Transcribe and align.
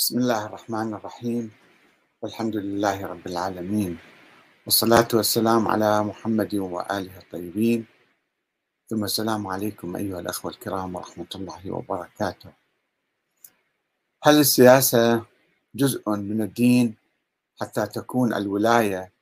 بسم 0.00 0.18
الله 0.18 0.46
الرحمن 0.46 0.94
الرحيم. 0.94 1.44
والحمد 2.24 2.56
لله 2.56 3.06
رب 3.06 3.26
العالمين. 3.26 4.00
والصلاة 4.64 5.08
والسلام 5.12 5.68
على 5.68 6.02
محمد 6.02 6.54
وآله 6.54 7.18
الطيبين. 7.18 7.84
ثم 8.88 9.04
السلام 9.04 9.46
عليكم 9.46 9.96
أيها 9.96 10.20
الأخوة 10.20 10.50
الكرام 10.56 10.96
ورحمة 10.96 11.28
الله 11.34 11.70
وبركاته. 11.70 12.52
هل 14.24 14.40
السياسة 14.40 15.24
جزء 15.74 16.10
من 16.16 16.42
الدين 16.48 16.96
حتى 17.60 17.86
تكون 17.86 18.34
الولاية 18.34 19.12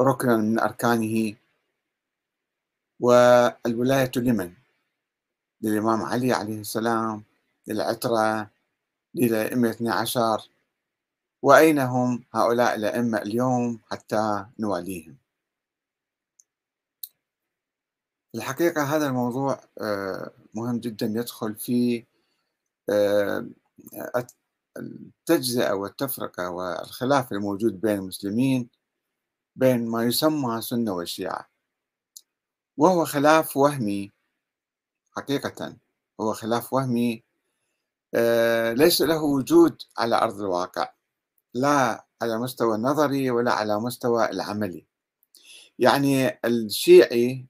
ركنا 0.00 0.36
من 0.36 0.60
أركانه؟ 0.60 1.34
والولاية 3.00 4.12
لمن؟ 4.16 4.52
للإمام 5.62 6.02
علي 6.02 6.32
عليه 6.32 6.60
السلام 6.60 7.24
للعترة 7.66 8.52
للأئمة 9.14 9.70
12 9.70 10.48
وأين 11.42 11.78
هم 11.78 12.24
هؤلاء 12.34 12.74
الأئمة 12.74 13.18
اليوم 13.18 13.80
حتى 13.90 14.46
نواليهم 14.58 15.16
الحقيقة 18.34 18.82
هذا 18.82 19.06
الموضوع 19.06 19.60
مهم 20.54 20.80
جدا 20.80 21.06
يدخل 21.06 21.54
في 21.54 22.04
التجزئة 24.78 25.72
والتفرقة 25.72 26.50
والخلاف 26.50 27.32
الموجود 27.32 27.80
بين 27.80 27.98
المسلمين 27.98 28.68
بين 29.56 29.86
ما 29.88 30.04
يسمى 30.04 30.60
سنة 30.60 30.92
والشيعة. 30.92 31.48
وهو 32.76 33.04
خلاف 33.04 33.56
وهمي 33.56 34.10
حقيقة. 35.16 35.76
هو 36.20 36.32
خلاف 36.34 36.72
وهمي 36.72 37.22
ليس 38.74 39.02
له 39.02 39.22
وجود 39.22 39.82
على 39.98 40.16
أرض 40.16 40.40
الواقع 40.40 40.92
لا 41.54 42.06
على 42.22 42.38
مستوى 42.38 42.76
النظري 42.76 43.30
ولا 43.30 43.52
على 43.52 43.80
مستوى 43.80 44.30
العملي. 44.30 44.86
يعني 45.78 46.38
الشيعي 46.44 47.46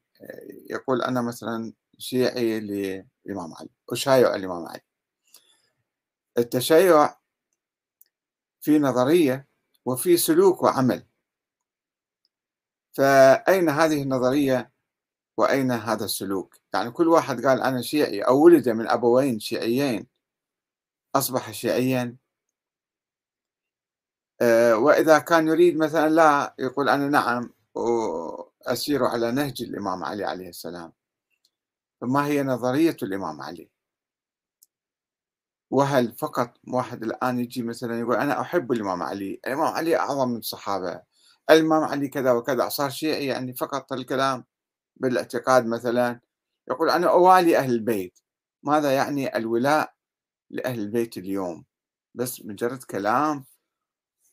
يقول 0.70 1.02
أنا 1.02 1.22
مثلا 1.22 1.72
شيعي 1.98 2.60
للإمام 2.60 3.54
علي 3.54 3.68
أشايع 3.90 4.34
الإمام 4.34 4.66
علي. 4.66 4.80
التشيع 6.38 7.16
في 8.60 8.78
نظرية 8.78 9.48
وفي 9.84 10.16
سلوك 10.16 10.62
وعمل. 10.62 11.06
فأين 12.92 13.68
هذه 13.68 14.02
النظرية 14.02 14.72
وأين 15.36 15.70
هذا 15.70 16.04
السلوك؟ 16.04 16.56
يعني 16.74 16.90
كل 16.90 17.08
واحد 17.08 17.46
قال 17.46 17.62
أنا 17.62 17.82
شيعي 17.82 18.22
أو 18.22 18.44
ولد 18.44 18.68
من 18.68 18.88
أبوين 18.88 19.38
شيعيين. 19.40 20.11
أصبح 21.14 21.50
شيعيا 21.50 22.16
وإذا 24.72 25.18
كان 25.18 25.48
يريد 25.48 25.76
مثلا 25.76 26.08
لا 26.08 26.54
يقول 26.58 26.88
أنا 26.88 27.08
نعم 27.08 27.50
أسير 28.62 29.04
على 29.04 29.32
نهج 29.32 29.62
الإمام 29.62 30.04
علي 30.04 30.24
عليه 30.24 30.48
السلام. 30.48 30.92
فما 32.00 32.26
هي 32.26 32.42
نظرية 32.42 32.96
الإمام 33.02 33.40
علي؟ 33.40 33.70
وهل 35.70 36.12
فقط 36.12 36.54
واحد 36.68 37.02
الآن 37.02 37.38
يجي 37.38 37.62
مثلا 37.62 38.00
يقول 38.00 38.16
أنا 38.16 38.40
أحب 38.40 38.72
الإمام 38.72 39.02
علي؟ 39.02 39.40
الإمام 39.46 39.66
علي 39.74 39.96
أعظم 39.96 40.28
من 40.28 40.36
الصحابة. 40.36 41.02
الإمام 41.50 41.84
علي 41.84 42.08
كذا 42.08 42.32
وكذا 42.32 42.68
صار 42.68 42.90
شيعي 42.90 43.26
يعني 43.26 43.54
فقط 43.54 43.92
الكلام 43.92 44.44
بالاعتقاد 44.96 45.66
مثلا. 45.66 46.20
يقول 46.70 46.90
أنا 46.90 47.10
أوالي 47.10 47.58
أهل 47.58 47.70
البيت. 47.70 48.18
ماذا 48.62 48.92
يعني 48.94 49.36
الولاء 49.36 49.94
لأهل 50.52 50.80
البيت 50.80 51.16
اليوم 51.16 51.64
بس 52.14 52.44
مجرد 52.44 52.82
كلام 52.82 53.44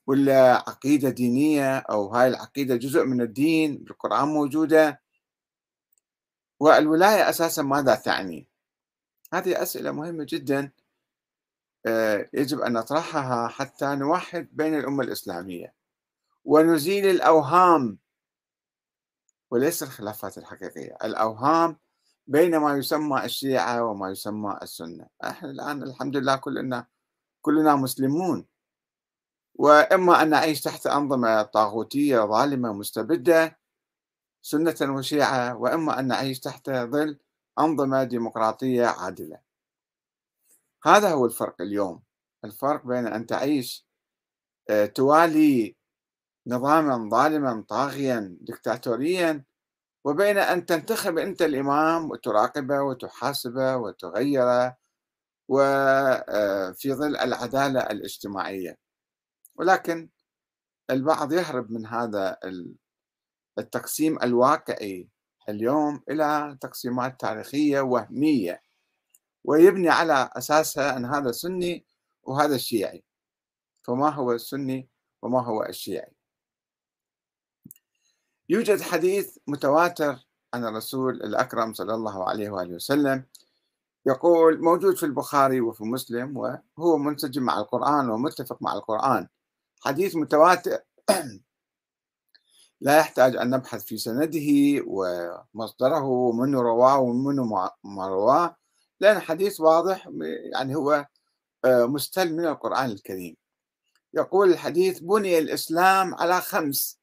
ولا 0.07 0.53
عقيدة 0.53 1.09
دينية 1.09 1.77
أو 1.77 2.07
هاي 2.07 2.27
العقيدة 2.27 2.75
جزء 2.75 3.05
من 3.05 3.21
الدين 3.21 3.77
بالقرآن 3.77 4.27
موجودة. 4.27 5.01
والولاية 6.59 7.29
أساسا 7.29 7.61
ماذا 7.61 7.95
تعني؟ 7.95 8.47
هذه 9.33 9.61
أسئلة 9.61 9.91
مهمة 9.91 10.25
جدا 10.29 10.71
يجب 12.33 12.59
أن 12.59 12.73
نطرحها 12.73 13.47
حتى 13.47 13.95
نوحد 13.95 14.49
بين 14.51 14.79
الأمة 14.79 15.03
الإسلامية. 15.03 15.73
ونزيل 16.45 17.05
الأوهام 17.05 17.97
وليس 19.51 19.83
الخلافات 19.83 20.37
الحقيقية 20.37 20.97
الأوهام 21.03 21.77
بين 22.29 22.57
ما 22.57 22.77
يسمى 22.77 23.25
الشيعة 23.25 23.83
وما 23.83 24.09
يسمى 24.09 24.59
السنة. 24.61 25.07
إحنا 25.23 25.49
الآن 25.49 25.83
الحمد 25.83 26.17
لله 26.17 26.35
كلنا 26.35 26.87
كلنا 27.41 27.75
مسلمون. 27.75 28.45
وإما 29.55 30.21
أن 30.21 30.29
نعيش 30.29 30.61
تحت 30.61 30.87
أنظمة 30.87 31.41
طاغوتية 31.41 32.19
ظالمة 32.19 32.73
مستبدة 32.73 33.59
سنة 34.41 34.75
وشيعة 34.81 35.57
وإما 35.57 35.99
أن 35.99 36.07
نعيش 36.07 36.39
تحت 36.39 36.69
ظل 36.69 37.19
أنظمة 37.59 38.03
ديمقراطية 38.03 38.85
عادلة. 38.85 39.39
هذا 40.83 41.11
هو 41.11 41.25
الفرق 41.25 41.61
اليوم. 41.61 42.03
الفرق 42.45 42.85
بين 42.85 43.07
أن 43.07 43.25
تعيش 43.25 43.87
توالي 44.95 45.75
نظاما 46.47 47.09
ظالما 47.09 47.65
طاغيا 47.69 48.37
دكتاتوريا 48.41 49.43
وبين 50.09 50.37
أن 50.37 50.65
تنتخب 50.65 51.17
أنت 51.17 51.41
الإمام 51.41 52.11
وتراقبه 52.11 52.81
وتحاسبه 52.81 53.75
وتغيره 53.75 54.77
وفي 55.47 56.93
ظل 56.93 57.15
العدالة 57.15 57.79
الاجتماعية. 57.79 58.77
ولكن 59.55 60.09
البعض 60.89 61.33
يهرب 61.33 61.71
من 61.71 61.85
هذا 61.85 62.37
التقسيم 63.57 64.19
الواقعي 64.23 65.09
اليوم 65.49 66.03
إلى 66.09 66.57
تقسيمات 66.61 67.19
تاريخية 67.19 67.81
وهمية 67.81 68.61
ويبني 69.43 69.89
على 69.89 70.29
أساسها 70.33 70.97
أن 70.97 71.05
هذا 71.05 71.31
سني 71.31 71.85
وهذا 72.23 72.57
شيعي. 72.57 73.03
فما 73.83 74.09
هو 74.09 74.31
السني 74.31 74.89
وما 75.21 75.41
هو 75.41 75.63
الشيعي؟ 75.63 76.15
يوجد 78.49 78.81
حديث 78.81 79.37
متواتر 79.47 80.27
عن 80.53 80.65
الرسول 80.65 81.15
الأكرم 81.15 81.73
صلى 81.73 81.93
الله 81.93 82.29
عليه 82.29 82.49
وآله 82.49 82.75
وسلم 82.75 83.25
يقول 84.05 84.61
موجود 84.63 84.97
في 84.97 85.03
البخاري 85.03 85.61
وفي 85.61 85.83
مسلم 85.83 86.37
وهو 86.37 86.97
منسجم 86.97 87.43
مع 87.43 87.59
القرآن 87.59 88.09
ومتفق 88.09 88.57
مع 88.61 88.73
القرآن. 88.73 89.27
حديث 89.81 90.15
متواتر 90.15 90.77
لا 92.81 92.97
يحتاج 92.97 93.35
أن 93.35 93.49
نبحث 93.49 93.83
في 93.83 93.97
سنده 93.97 94.83
ومصدره 94.87 96.03
ومن 96.03 96.55
رواه 96.55 96.99
ومن 96.99 97.35
ما 97.83 98.07
رواه 98.07 98.55
لأن 98.99 99.19
حديث 99.19 99.59
واضح 99.59 100.09
يعني 100.53 100.75
هو 100.75 101.05
مستل 101.65 102.33
من 102.33 102.45
القرآن 102.45 102.91
الكريم. 102.91 103.35
يقول 104.13 104.49
الحديث 104.51 104.99
بني 104.99 105.37
الإسلام 105.39 106.15
على 106.15 106.41
خمس 106.41 106.98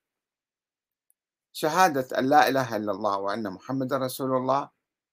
شهادة 1.56 2.18
أن 2.18 2.28
لا 2.28 2.48
إله 2.48 2.76
إلا 2.76 2.92
الله 2.92 3.18
وأن 3.18 3.50
محمد 3.50 3.92
رسول 3.92 4.36
الله. 4.36 4.70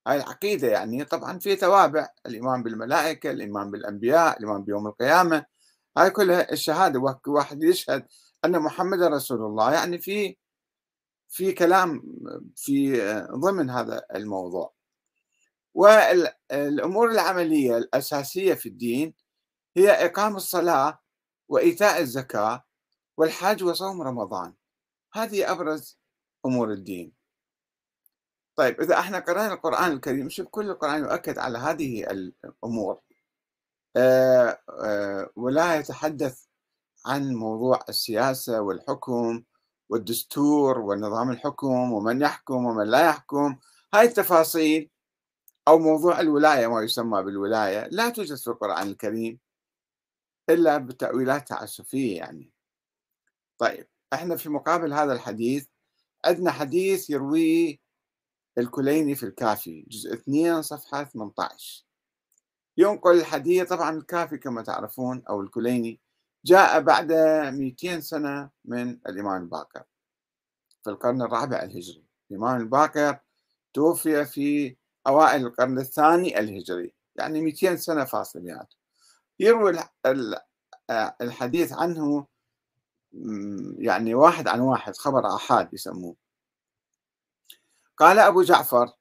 هاي 0.08 0.18
العقيدة 0.18 0.68
يعني 0.68 1.06
طبعا 1.06 1.40
في 1.40 1.56
توابع 1.56 2.10
الإيمان 2.26 2.64
بالملائكة 2.64 3.32
الإيمان 3.32 3.72
بالأنبياء 3.72 4.38
الإيمان 4.38 4.64
بيوم 4.64 4.88
القيامة. 4.88 5.46
هاي 5.98 6.10
كلها 6.10 6.52
الشهادة 6.52 7.20
واحد 7.28 7.64
يشهد 7.64 8.08
أن 8.46 8.60
محمد 8.60 9.02
رسول 9.02 9.46
الله. 9.46 9.74
يعني 9.74 9.98
في 10.02 10.38
في 11.30 11.52
كلام 11.52 12.04
في 12.56 13.02
ضمن 13.32 13.70
هذا 13.70 14.06
الموضوع. 14.16 14.74
والأمور 15.74 17.12
العملية 17.12 17.78
الأساسية 17.78 18.54
في 18.54 18.70
الدين 18.70 19.14
هي 19.78 20.06
إقام 20.06 20.36
الصلاة 20.36 21.00
وإيتاء 21.50 22.02
الزكاة 22.02 22.64
والحج 23.18 23.64
وصوم 23.64 24.02
رمضان. 24.02 24.54
هذه 25.14 25.52
أبرز 25.52 26.03
أمور 26.46 26.72
الدين. 26.72 27.14
طيب 28.56 28.82
إذا 28.82 29.00
إحنا 29.00 29.20
قرأنا 29.20 29.54
القرآن 29.54 29.92
الكريم 29.92 30.30
شوف 30.30 30.48
كل 30.48 30.70
القرآن 30.70 31.02
يؤكد 31.04 31.38
على 31.38 31.58
هذه 31.58 32.04
الأمور. 32.12 33.00
آه 33.98 34.60
آه 34.70 35.30
ولا 35.36 35.76
يتحدث 35.76 36.46
عن 37.06 37.34
موضوع 37.34 37.80
السياسة 37.90 38.62
والحكم 38.62 39.44
والدستور 39.90 40.80
ونظام 40.80 41.32
الحكم 41.32 41.94
ومن 41.94 42.22
يحكم 42.22 42.66
ومن 42.66 42.88
لا 42.88 43.08
يحكم. 43.10 43.58
هاي 43.94 44.06
التفاصيل 44.06 44.90
أو 45.68 45.80
موضوع 45.80 46.20
الولاية 46.20 46.68
ما 46.68 46.82
يسمى 46.82 47.24
بالولاية 47.24 47.88
لا 47.92 48.10
توجد 48.10 48.36
في 48.38 48.48
القرآن 48.48 48.88
الكريم 48.88 49.40
إلا 50.50 50.78
بتأويلات 50.78 51.48
تعسفية 51.48 52.18
يعني. 52.18 52.52
طيب 53.58 53.88
إحنا 54.14 54.36
في 54.36 54.50
مقابل 54.50 54.94
هذا 54.94 55.14
الحديث 55.14 55.68
عندنا 56.26 56.52
حديث 56.52 57.10
يرويه 57.10 57.78
الكليني 58.58 59.16
في 59.16 59.24
الكافي 59.24 59.86
جزء 59.88 60.14
2 60.14 60.62
صفحة 60.62 61.04
18 61.04 61.86
ينقل 62.78 63.20
الحديث 63.20 63.70
طبعا 63.70 63.98
الكافي 63.98 64.38
كما 64.38 64.62
تعرفون 64.62 65.24
أو 65.30 65.42
الكليني 65.42 66.00
جاء 66.46 66.82
بعد 66.82 67.12
200 67.54 68.00
سنة 68.00 68.50
من 68.66 68.90
الإمام 68.90 69.42
الباقر 69.42 69.84
في 70.84 70.90
القرن 70.90 71.22
الرابع 71.22 71.64
الهجري. 71.64 72.04
الإمام 72.32 72.62
الباقر 72.62 73.20
توفي 73.74 74.26
في 74.26 74.76
أوائل 75.08 75.46
القرن 75.46 75.80
الثاني 75.80 76.40
الهجري 76.40 76.94
يعني 77.16 77.42
200 77.42 77.76
سنة 77.76 78.04
فاصلة 78.06 78.42
بيناتهم 78.42 78.80
يروي 79.40 79.80
الحديث 81.22 81.74
عنه 81.74 82.28
يعني 83.78 84.16
واحد 84.16 84.48
عن 84.48 84.60
واحد 84.60 84.98
خبر 84.98 85.36
آحاد 85.36 85.74
يسموه 85.74 86.16
قال 87.98 88.20
أبو 88.20 88.42
جعفر 88.42 88.94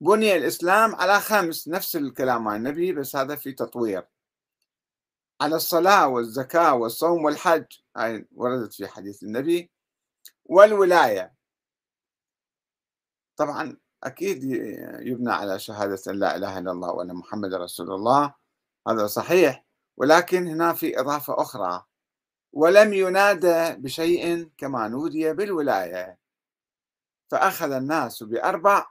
بني 0.00 0.36
الإسلام 0.36 0.94
على 0.94 1.20
خمس 1.20 1.68
نفس 1.68 1.96
الكلام 1.96 2.44
مع 2.44 2.56
النبي 2.56 2.92
بس 2.92 3.16
هذا 3.16 3.36
في 3.36 3.52
تطوير. 3.52 4.06
على 5.40 5.56
الصلاة 5.56 6.08
والزكاة 6.08 6.74
والصوم 6.74 7.24
والحج 7.24 7.64
هاي 7.96 8.28
وردت 8.32 8.74
في 8.74 8.88
حديث 8.88 9.22
النبي. 9.22 9.70
والولاية 10.44 11.34
طبعا 13.36 13.76
أكيد 14.04 14.44
يبنى 15.00 15.32
على 15.32 15.58
شهادة 15.58 16.12
لا 16.12 16.36
إله 16.36 16.58
إلا 16.58 16.72
الله 16.72 16.92
وأن 16.92 17.14
محمد 17.14 17.54
رسول 17.54 17.90
الله. 17.92 18.34
هذا 18.88 19.06
صحيح 19.06 19.64
ولكن 19.96 20.46
هنا 20.46 20.72
في 20.72 21.00
إضافة 21.00 21.42
أخرى. 21.42 21.84
ولم 22.58 22.92
ينادى 22.94 23.80
بشيء 23.82 24.50
كما 24.56 24.88
نودي 24.88 25.32
بالولاية. 25.32 26.18
فأخذ 27.30 27.72
الناس 27.72 28.22
بأربع 28.22 28.86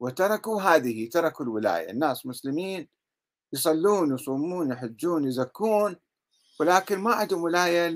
وتركوا 0.00 0.62
هذه 0.62 1.08
تركوا 1.08 1.44
الولاية. 1.44 1.90
الناس 1.90 2.26
مسلمين 2.26 2.88
يصلون 3.52 4.14
يصومون 4.14 4.72
يحجون 4.72 5.24
يزكون 5.24 5.96
ولكن 6.60 6.98
ما 6.98 7.14
عندهم 7.14 7.42
ولاية 7.42 7.88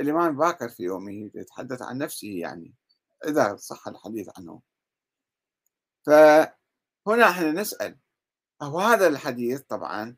للإمام 0.00 0.36
باكر 0.36 0.68
في 0.68 0.82
يومه 0.82 1.30
يتحدث 1.34 1.82
عن 1.82 1.98
نفسه 1.98 2.28
يعني 2.28 2.74
إذا 3.26 3.56
صح 3.56 3.88
الحديث 3.88 4.28
عنه. 4.38 4.62
فهنا 6.06 7.30
إحنا 7.30 7.52
نسأل 7.52 7.98
أو 8.62 8.80
هذا 8.80 9.06
الحديث 9.06 9.60
طبعا 9.60 10.16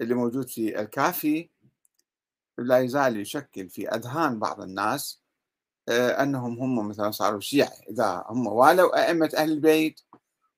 اللي 0.00 0.14
موجود 0.14 0.48
في 0.48 0.80
الكافي 0.80 1.50
لا 2.58 2.78
يزال 2.78 3.20
يشكل 3.20 3.68
في 3.68 3.88
أذهان 3.88 4.38
بعض 4.38 4.60
الناس 4.60 5.22
آه، 5.88 6.22
أنهم 6.22 6.58
هم 6.58 6.88
مثلا 6.88 7.10
صاروا 7.10 7.40
شيعة. 7.40 7.72
إذا 7.90 8.24
هم 8.28 8.46
والوا 8.46 9.06
أئمة 9.06 9.30
أهل 9.36 9.52
البيت 9.52 10.00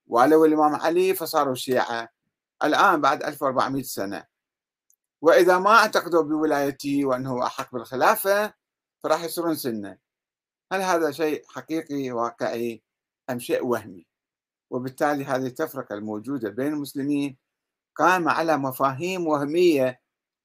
والوا 0.07 0.47
الإمام 0.47 0.75
علي 0.75 1.15
فصاروا 1.15 1.55
شيعة. 1.55 2.09
الآن 2.63 3.01
بعد 3.01 3.23
1400 3.23 3.83
سنة. 3.83 4.25
وإذا 5.21 5.59
ما 5.59 5.71
اعتقدوا 5.71 6.23
بولايته 6.23 7.05
وأنه 7.05 7.45
أحق 7.45 7.73
بالخلافة 7.73 8.53
فراح 9.03 9.23
يصيرون 9.23 9.55
سنة. 9.55 9.97
هل 10.71 10.81
هذا 10.81 11.11
شيء 11.11 11.43
حقيقي 11.47 12.11
واقعي 12.11 12.83
أم 13.29 13.39
شيء 13.39 13.65
وهمي؟ 13.65 14.07
وبالتالي 14.69 15.25
هذه 15.25 15.45
التفرقة 15.47 15.95
الموجودة 15.95 16.49
بين 16.49 16.67
المسلمين 16.73 17.37
قائمة 17.95 18.31
على 18.31 18.57
مفاهيم 18.57 19.27
وهمية 19.27 20.01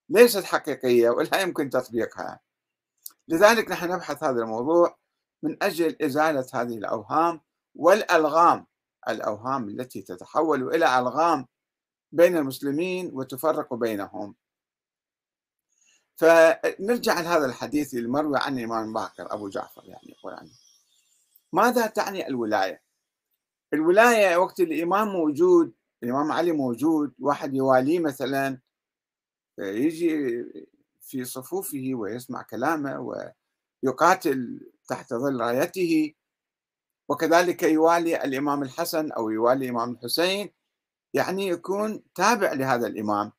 ليست 0.09 0.45
حقيقية 0.45 1.11
ولا 1.11 1.41
يمكن 1.41 1.71
تطبيقها. 1.71 2.41
لذلك 3.29 3.71
نحن 3.71 3.93
نبحث 3.93 4.25
هذا 4.25 4.43
الموضوع 4.43 4.97
من 5.43 5.63
أجل 5.63 5.97
إزالة 6.03 6.47
هذه 6.55 6.79
الأوهام 6.79 7.41
والألغام 7.75 8.67
الأوهام 9.09 9.69
التي 9.69 10.03
تتحول 10.03 10.75
إلى 10.75 10.99
ألغام 10.99 11.47
بين 12.13 12.37
المسلمين 12.37 13.11
وتفرق 13.13 13.75
بينهم. 13.75 14.35
فنرجع 16.17 17.21
لهذا 17.21 17.47
الحديث 17.47 17.95
المروي 17.95 18.39
عن 18.39 18.59
الإمام 18.59 18.93
باكر 18.93 19.35
أبو 19.35 19.49
جعفر 19.49 19.85
يعني 19.85 20.09
يقول 20.19 20.35
عنه 20.35 20.51
ماذا 21.53 21.87
تعني 21.87 22.29
الولاية؟ 22.29 22.83
الولاية 23.73 24.37
وقت 24.37 24.61
الإمام 24.61 25.09
موجود 25.09 25.75
الإمام 26.03 26.33
علي 26.33 26.53
موجود 26.53 27.15
واحد 27.19 27.55
يواليه 27.55 27.99
مثلا 27.99 28.59
يجي 29.59 30.45
في 31.01 31.25
صفوفه 31.25 31.91
ويسمع 31.95 32.43
كلامه 32.43 33.25
ويقاتل 33.83 34.71
تحت 34.89 35.15
ظل 35.15 35.41
رايته. 35.41 36.15
وكذلك 37.09 37.63
يوالي 37.63 38.25
الإمام 38.25 38.63
الحسن 38.63 39.13
أو 39.13 39.31
يوالي 39.31 39.65
الإمام 39.65 39.91
الحسين 39.93 40.53
يعني 41.15 41.49
يكون 41.49 42.03
تابع 42.15 42.53
لهذا 42.53 42.87
الإمام. 42.87 43.33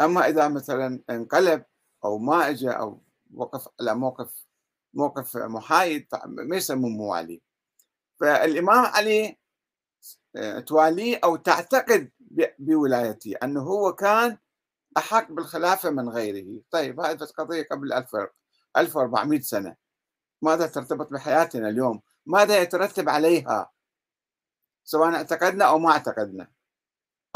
أما 0.00 0.28
إذا 0.28 0.48
مثلا 0.48 1.02
انقلب 1.10 1.64
أو 2.04 2.18
ما 2.18 2.48
اجى 2.48 2.70
أو 2.70 3.02
وقف 3.34 3.68
على 3.80 3.94
موقف 3.94 4.46
موقف 4.94 5.36
محايد 5.36 6.06
ما 6.26 6.56
يسموه 6.56 6.90
موالي. 6.90 7.42
فالإمام 8.20 8.84
علي 8.84 9.38
تواليه 10.66 11.20
أو 11.24 11.36
تعتقد 11.36 12.10
بولايته 12.58 13.34
أنه 13.42 13.62
هو 13.62 13.92
كان 13.92 14.38
أحق 14.96 15.32
بالخلافة 15.32 15.90
من 15.90 16.08
غيره. 16.08 16.62
طيب 16.70 17.00
هذه 17.00 17.24
قضية 17.38 17.66
قبل 17.70 17.92
1400 18.76 19.40
سنة. 19.40 19.76
ماذا 20.42 20.66
ترتبط 20.66 21.12
بحياتنا 21.12 21.68
اليوم؟ 21.68 22.02
ماذا 22.26 22.62
يترتب 22.62 23.08
عليها؟ 23.08 23.70
سواء 24.84 25.14
اعتقدنا 25.14 25.64
أو 25.64 25.78
ما 25.78 25.90
اعتقدنا. 25.90 26.50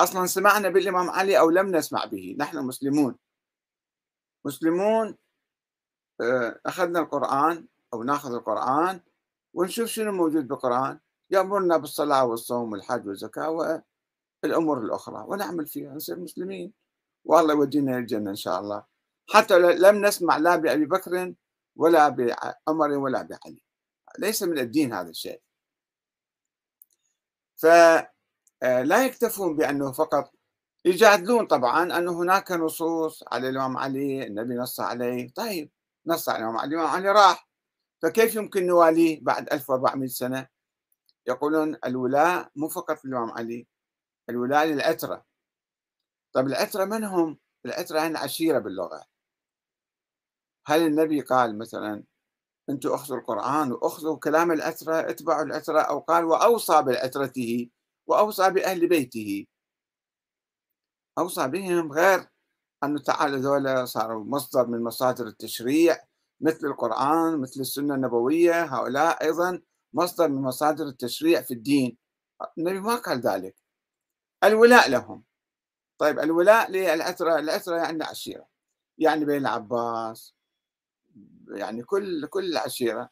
أصلا 0.00 0.26
سمعنا 0.26 0.68
بالإمام 0.68 1.10
علي 1.10 1.38
أو 1.38 1.50
لم 1.50 1.76
نسمع 1.76 2.04
به. 2.04 2.36
نحن 2.38 2.58
مسلمون. 2.58 3.18
مسلمون 4.44 5.16
آه، 6.20 6.60
أخذنا 6.66 7.00
القرآن 7.00 7.68
أو 7.94 8.02
نأخذ 8.02 8.34
القرآن 8.34 9.00
ونشوف 9.54 9.88
شنو 9.88 10.12
موجود 10.12 10.48
بالقرآن. 10.48 11.00
يأمرنا 11.30 11.76
بالصلاة 11.76 12.24
والصوم 12.24 12.72
والحج 12.72 13.08
والزكاة 13.08 13.50
والأمور 14.43 14.79
الأخرى 14.79 15.25
ونعمل 15.29 15.67
فيها 15.67 15.94
نصير 15.94 16.20
مسلمين. 16.20 16.73
والله 17.25 17.55
يودينا 17.55 17.99
الجنة 17.99 18.31
إن 18.31 18.37
شاء 18.37 18.61
الله. 18.61 18.85
حتى 19.31 19.58
لم 19.58 20.06
نسمع 20.06 20.37
لا 20.37 20.56
بأبي 20.56 20.85
بكر 20.87 21.35
ولا 21.76 22.08
بعمر 22.08 22.90
ولا 22.99 23.22
بعلي. 23.22 23.62
ليس 24.19 24.43
من 24.43 24.58
الدين 24.58 24.93
هذا 24.93 25.10
الشيء. 25.10 25.41
فلا 27.56 28.12
آه، 28.62 29.05
يكتفون 29.05 29.56
بأنه 29.56 29.93
فقط 29.93 30.32
يجادلون 30.84 31.46
طبعا 31.46 31.98
أن 31.98 32.08
هناك 32.08 32.53
نصوص 32.53 33.24
على 33.32 33.48
الإمام 33.48 33.77
علي 33.77 34.27
النبي 34.27 34.55
نص 34.55 34.81
عليه. 34.81 35.32
طيب 35.34 35.70
نص 36.06 36.29
على 36.29 36.39
الإمام 36.39 36.56
علي 36.56 36.74
الإمام 36.74 36.86
علي 36.86 37.10
راح. 37.12 37.48
فكيف 38.03 38.34
يمكن 38.34 38.67
نواليه 38.67 39.20
بعد 39.22 39.53
1400 39.53 40.08
سنة؟ 40.08 40.46
يقولون 41.27 41.77
الولاء 41.84 42.51
مو 42.56 42.69
فقط 42.69 43.05
الإمام 43.05 43.31
علي. 43.31 43.67
الولاء 44.31 44.67
للعترة. 44.67 45.25
طيب 46.32 46.47
العترة 46.47 46.85
من 46.85 47.05
هم؟ 47.05 47.39
العترة 47.67 48.01
هن 48.01 48.17
عشيرة 48.17 48.58
باللغة. 48.58 49.05
هل 50.67 50.87
النبي 50.87 51.20
قال 51.20 51.58
مثلا 51.58 52.05
أنتم 52.70 52.93
أخذوا 52.93 53.19
القرآن 53.19 53.73
وأخذوا 53.73 54.19
كلام 54.19 54.53
العترة 54.53 55.11
اتبعوا 55.11 55.43
العترة 55.43 55.81
أو 55.81 55.99
قال 55.99 56.25
وأوصى 56.25 56.82
بعترته 56.82 57.70
وأوصى 58.06 58.51
بأهل 58.51 58.89
بيته؟ 58.89 59.47
أوصى 61.19 61.49
بهم 61.49 61.93
غير 61.93 62.29
أنه 62.85 63.01
تعالى 63.01 63.37
ذولا 63.37 63.85
صاروا 63.85 64.25
مصدر 64.25 64.67
من 64.67 64.82
مصادر 64.85 65.27
التشريع 65.27 65.99
مثل 66.41 66.67
القرآن 66.67 67.41
مثل 67.41 67.61
السنة 67.61 67.94
النبوية 67.94 68.65
هؤلاء 68.65 69.25
أيضا 69.25 69.63
مصدر 69.93 70.29
من 70.29 70.43
مصادر 70.43 70.85
التشريع 70.87 71.43
في 71.43 71.55
الدين. 71.55 71.99
النبي 72.58 72.81
ما 72.81 72.94
قال 72.97 73.20
ذلك. 73.20 73.56
الولاء 74.44 74.90
لهم. 74.90 75.24
طيب 75.98 76.18
الولاء 76.20 76.70
للعترة 76.70 77.38
العترة 77.38 77.76
يعني 77.76 78.04
عشيرة 78.04 78.46
يعني 78.98 79.24
بين 79.24 79.36
العباس 79.38 80.34
يعني 81.48 81.82
كل 81.82 82.26
كل 82.26 82.44
العشيرة. 82.52 83.10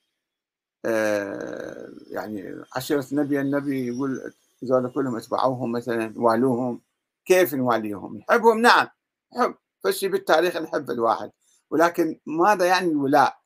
آه، 0.85 1.90
يعني 2.11 2.64
عشيرة 2.76 3.06
النبي 3.12 3.40
النبي 3.40 3.87
يقول 3.88 4.35
ذولا 4.64 4.88
كلهم 4.90 5.16
اتبعوهم 5.16 5.73
مثلا 5.73 6.14
والوهم 6.16 6.83
كيف 7.26 7.54
نواليهم؟ 7.54 8.16
نحبهم 8.18 8.61
نعم 8.62 8.88
نحب 9.37 9.54
فشي 9.85 10.09
بالتاريخ 10.09 10.56
نحب 10.56 10.90
الواحد. 10.90 11.33
ولكن 11.71 12.21
ماذا 12.26 12.66
يعني 12.66 12.88
الولاء؟ 12.90 13.38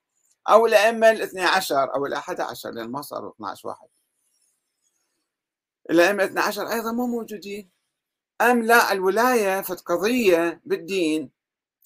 أو 0.50 0.66
الأئمة 0.66 1.10
الاثني 1.10 1.42
عشر 1.44 1.94
أو 1.94 2.06
الأحد 2.06 2.40
عشر 2.40 2.70
لأن 2.70 2.88
ما 2.90 3.02
صاروا 3.02 3.32
12 3.32 3.68
واحد. 3.68 3.88
الأئمة 5.90 6.22
الاثني 6.24 6.40
عشر 6.40 6.72
أيضا 6.72 6.92
مو 6.92 7.06
موجودين. 7.06 7.70
أم 8.40 8.62
لا 8.62 8.92
الولاية 8.92 9.60
فت 9.60 9.80
قضية 9.80 10.60
بالدين 10.64 11.30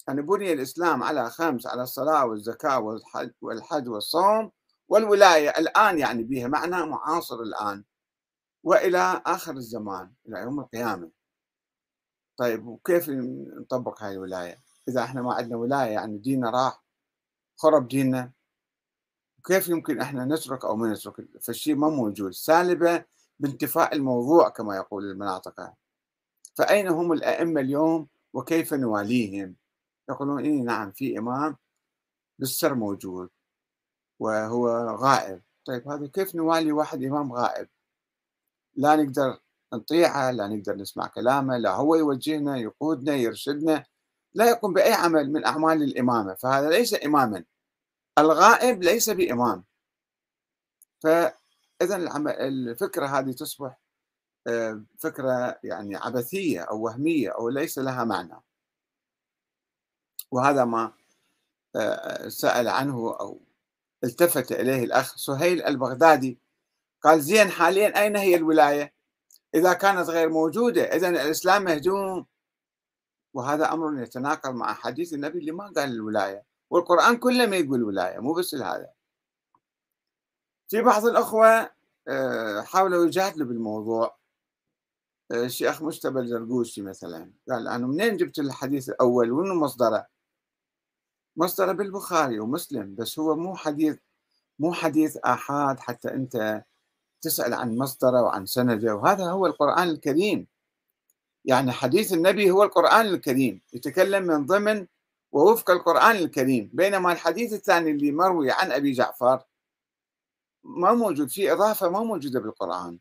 أن 0.09 0.21
بني 0.21 0.53
الإسلام 0.53 1.03
على 1.03 1.29
خمس 1.29 1.67
على 1.67 1.83
الصلاة 1.83 2.25
والزكاة 2.25 2.79
والحج, 2.79 3.31
والحج 3.41 3.89
والصوم 3.89 4.51
والولاية 4.87 5.49
الآن 5.49 5.99
يعني 5.99 6.23
بها 6.23 6.47
معنى 6.47 6.85
معاصر 6.85 7.39
الآن. 7.39 7.83
وإلى 8.63 9.21
آخر 9.25 9.53
الزمان 9.53 10.13
إلى 10.27 10.39
يوم 10.39 10.59
القيامة. 10.59 11.11
طيب 12.37 12.67
وكيف 12.67 13.09
نطبق 13.59 14.03
هاي 14.03 14.13
الولاية؟ 14.13 14.61
إذا 14.87 15.03
إحنا 15.03 15.21
ما 15.21 15.33
عندنا 15.33 15.57
ولاية 15.57 15.91
يعني 15.91 16.17
ديننا 16.17 16.49
راح 16.49 16.83
خرب 17.57 17.87
ديننا. 17.87 18.31
كيف 19.45 19.67
يمكن 19.67 20.01
إحنا 20.01 20.25
نترك 20.25 20.65
أو 20.65 20.75
ما 20.75 20.93
نترك؟ 20.93 21.15
فالشيء 21.41 21.75
ما 21.75 21.89
موجود. 21.89 22.31
سالبة 22.31 23.05
بانتفاء 23.39 23.95
الموضوع 23.95 24.49
كما 24.49 24.75
يقول 24.75 25.11
المناطق. 25.11 25.73
فأين 26.55 26.87
هم 26.87 27.13
الأئمة 27.13 27.61
اليوم 27.61 28.07
وكيف 28.33 28.73
نواليهم؟ 28.73 29.55
يقولون 30.09 30.43
إيه 30.43 30.61
نعم 30.61 30.91
في 30.91 31.17
إمام 31.19 31.57
بالسر 32.39 32.73
موجود 32.75 33.29
وهو 34.19 34.69
غائب. 34.95 35.41
طيب 35.65 35.87
هذا 35.87 36.07
كيف 36.07 36.35
نوالي 36.35 36.71
واحد 36.71 37.03
إمام 37.03 37.33
غائب؟ 37.33 37.67
لا 38.75 38.95
نقدر 38.95 39.39
نطيعه 39.73 40.31
لا 40.31 40.47
نقدر 40.47 40.75
نسمع 40.75 41.07
كلامه 41.07 41.57
لا 41.57 41.75
هو 41.75 41.95
يوجهنا 41.95 42.57
يقودنا 42.57 43.15
يرشدنا 43.15 43.85
لا 44.33 44.49
يقوم 44.49 44.73
بأي 44.73 44.93
عمل 44.93 45.31
من 45.31 45.45
أعمال 45.45 45.83
الإمامة. 45.83 46.33
فهذا 46.33 46.69
ليس 46.69 47.05
اماما 47.05 47.43
الغائب 48.19 48.83
ليس 48.83 49.09
بإمام. 49.09 49.63
فإذا 51.79 51.95
الفكرة 52.47 53.05
هذه 53.05 53.31
تصبح 53.31 53.79
آه، 54.47 54.83
فكرة 54.99 55.59
يعني 55.63 55.95
عبثية 55.95 56.61
أو 56.61 56.81
وهمية 56.81 57.29
أو 57.29 57.49
ليس 57.49 57.79
لها 57.79 58.03
معنى. 58.03 58.41
وهذا 60.31 60.65
ما 60.65 60.93
آه، 61.75 62.27
سأل 62.29 62.67
عنه 62.67 62.95
أو 63.19 63.41
التفت 64.03 64.51
إليه 64.51 64.83
الأخ 64.83 65.15
سهيل 65.17 65.63
البغدادي. 65.63 66.39
قال 67.03 67.21
زين 67.21 67.49
حاليا 67.49 68.01
أين 68.03 68.15
هي 68.17 68.35
الولاية؟ 68.35 68.93
إذا 69.55 69.73
كانت 69.73 70.09
غير 70.09 70.29
موجودة 70.29 70.83
إذا 70.83 71.09
الإسلام 71.09 71.63
مهدوم 71.63 72.25
وهذا 73.33 73.73
أمر 73.73 74.01
يتناقض 74.03 74.55
مع 74.55 74.73
حديث 74.73 75.13
النبي 75.13 75.39
اللي 75.39 75.51
ما 75.51 75.65
قال 75.77 75.91
الولاية. 75.91 76.45
والقرآن 76.69 77.17
كله 77.17 77.45
ما 77.45 77.57
يقول 77.57 77.83
ولاية 77.83 78.19
مو 78.19 78.33
بس 78.33 78.55
هذا 78.55 78.93
في 80.67 80.81
بعض 80.81 81.05
الأخوة 81.05 81.69
آه، 82.07 82.61
حاولوا 82.61 83.05
يجادلوا 83.05 83.47
بالموضوع. 83.47 84.17
آه، 85.31 85.45
الشيخ 85.45 85.81
مجتبى 85.81 86.19
الزرقوشي 86.19 86.81
مثلا 86.81 87.31
قال 87.49 87.67
أنا 87.67 87.87
منين 87.87 88.17
جبت 88.17 88.39
الحديث 88.39 88.89
الأول؟ 88.89 89.31
وإنه 89.31 89.53
مصدره؟ 89.53 90.07
مصدره 91.37 91.71
بالبخاري 91.71 92.39
ومسلم 92.39 92.95
بس 92.95 93.19
هو 93.19 93.35
مو 93.35 93.55
حديث 93.55 93.97
مو 94.59 94.73
حديث 94.73 95.17
آحاد 95.17 95.79
حتى 95.79 96.13
أنت 96.13 96.63
تسأل 97.21 97.53
عن 97.53 97.77
مصدره 97.77 98.21
وعن 98.23 98.45
سنده 98.45 98.95
وهذا 98.95 99.25
هو 99.31 99.45
القرآن 99.45 99.89
الكريم. 99.89 100.47
يعني 101.45 101.71
حديث 101.71 102.13
النبي 102.13 102.51
هو 102.51 102.63
القرآن 102.63 103.05
الكريم 103.05 103.61
يتكلم 103.73 104.23
من 104.23 104.45
ضمن 104.45 104.87
ووفق 105.31 105.71
القرآن 105.71 106.15
الكريم 106.15 106.69
بينما 106.73 107.11
الحديث 107.13 107.53
الثاني 107.53 107.91
اللي 107.91 108.11
مروي 108.11 108.51
عن 108.51 108.71
أبي 108.71 108.91
جعفر 108.91 109.43
ما 110.65 110.93
موجود 110.93 111.29
فيه 111.29 111.53
إضافة 111.53 111.89
ما 111.89 111.99
موجودة 111.99 112.39
بالقرآن. 112.39 112.99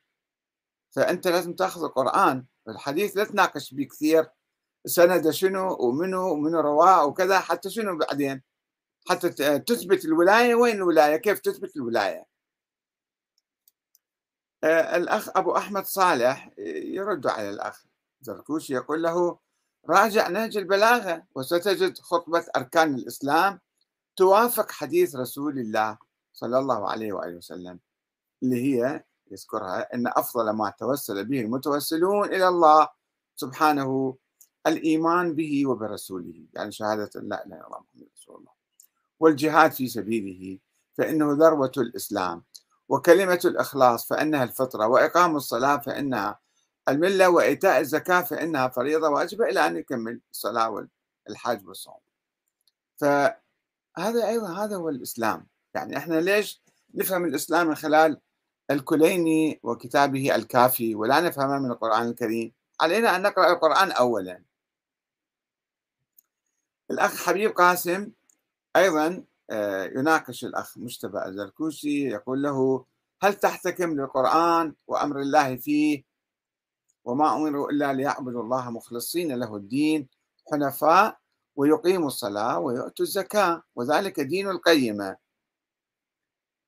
فأنت 0.90 1.28
لازم 1.28 1.54
تأخذ 1.54 1.84
القرآن 1.84 2.44
الحديث 2.68 3.16
لا 3.16 3.24
تناقش 3.24 3.74
به 3.74 3.84
كثير 3.84 4.26
سند 4.86 5.30
شنو 5.30 5.76
ومنو 5.80 6.32
ومنو 6.32 6.60
رواه 6.60 7.06
وكذا 7.06 7.40
حتى 7.40 7.70
شنو 7.70 7.98
بعدين؟ 7.98 8.42
حتى 9.08 9.58
تثبت 9.58 10.04
الولاية 10.04 10.54
وين 10.54 10.76
الولاية؟ 10.76 11.16
كيف 11.16 11.38
تثبت 11.38 11.76
الولاية؟ 11.76 12.26
آه، 14.64 14.96
الأخ 14.96 15.36
أبو 15.36 15.56
أحمد 15.56 15.84
صالح 15.84 16.50
يرد 16.58 17.26
على 17.26 17.50
الأخ 17.50 17.84
زركوشي 18.20 18.74
يقول 18.74 19.02
له 19.02 19.38
راجع 19.88 20.28
نهج 20.28 20.56
البلاغة 20.56 21.26
وستجد 21.34 21.98
خطبة 21.98 22.46
أركان 22.56 22.94
الإسلام 22.94 23.60
توافق 24.16 24.70
حديث 24.70 25.16
رسول 25.16 25.58
الله. 25.58 25.98
صلى 26.34 26.58
الله 26.58 26.90
عليه 26.90 27.12
وآله 27.12 27.36
وسلم 27.36 27.78
اللي 28.42 28.62
هي 28.62 29.04
يذكرها 29.30 29.94
أن 29.94 30.06
أفضل 30.06 30.50
ما 30.50 30.70
توسل 30.78 31.24
به 31.24 31.40
المتوسلون 31.40 32.28
إلى 32.28 32.48
الله 32.48 32.88
سبحانه 33.36 34.16
الإيمان 34.66 35.34
به 35.34 35.66
وبرسوله 35.66 36.46
يعني 36.52 36.72
شهادة 36.72 37.10
لا 37.14 37.46
إله 37.46 37.56
إلا 37.56 37.66
الله 37.66 37.78
محمد 37.80 38.08
رسول 38.16 38.36
الله. 38.36 38.52
والجهاد 39.20 39.72
في 39.72 39.88
سبيله 39.88 40.58
فإنه 40.98 41.32
ذروة 41.32 41.72
الإسلام 41.76 42.44
وكلمة 42.88 43.40
الإخلاص 43.44 44.08
فإنها 44.08 44.44
الفطرة 44.44 44.86
وإقام 44.86 45.36
الصلاة 45.36 45.76
فإنها 45.76 46.40
الملة 46.88 47.28
وإيتاء 47.28 47.80
الزكاة 47.80 48.20
فإنها 48.20 48.68
فريضة 48.68 49.08
واجبة 49.08 49.44
إلى 49.44 49.66
أن 49.66 49.76
يكمل 49.76 50.20
الصلاة 50.30 50.86
والحج 51.28 51.66
والصوم. 51.68 52.00
فهذا 52.96 54.28
أيضا 54.28 54.64
هذا 54.64 54.76
هو 54.76 54.88
الإسلام. 54.88 55.46
يعني 55.74 55.96
إحنا 55.96 56.20
ليش 56.20 56.62
نفهم 56.94 57.24
الإسلام 57.24 57.66
من 57.68 57.74
خلال 57.74 58.20
الكليني 58.70 59.60
وكتابه 59.62 60.34
الكافي 60.34 60.94
ولا 60.94 61.20
نفهمه 61.20 61.58
من 61.58 61.70
القرآن 61.70 62.08
الكريم؟ 62.08 62.52
علينا 62.80 63.16
أن 63.16 63.22
نقرأ 63.22 63.52
القرآن 63.52 63.92
أولا. 63.92 64.42
الأخ 66.90 67.26
حبيب 67.26 67.50
قاسم 67.50 68.10
أيضا 68.76 69.24
آه، 69.50 69.84
يناقش 69.84 70.44
الأخ 70.44 70.78
مجتبى 70.78 71.24
الزركوشي 71.26 72.08
يقول 72.08 72.42
له 72.42 72.84
هل 73.22 73.34
تحتكم 73.34 74.00
للقرآن 74.00 74.74
وأمر 74.86 75.20
الله 75.20 75.56
فيه 75.56 76.04
وما 77.04 77.36
أمروا 77.36 77.70
إلا 77.70 77.92
ليعبدوا 77.92 78.42
الله 78.42 78.70
مخلصين 78.70 79.32
له 79.32 79.56
الدين 79.56 80.08
حنفاء 80.52 81.18
ويقيموا 81.56 82.06
الصلاة 82.06 82.58
ويؤتوا 82.58 83.04
الزكاة 83.04 83.62
وذلك 83.76 84.20
دين 84.20 84.48
القيمة؟ 84.50 85.16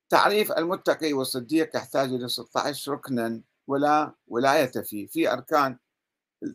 تعريف 0.09 0.51
المتقي 0.51 1.13
والصديق 1.13 1.75
يحتاج 1.75 2.13
إلى 2.13 2.27
16 2.27 2.91
ركنا 2.91 3.41
ولا 3.67 4.13
ولاية 4.27 4.71
فيه. 4.71 5.07
في 5.07 5.31
أركان 5.31 5.77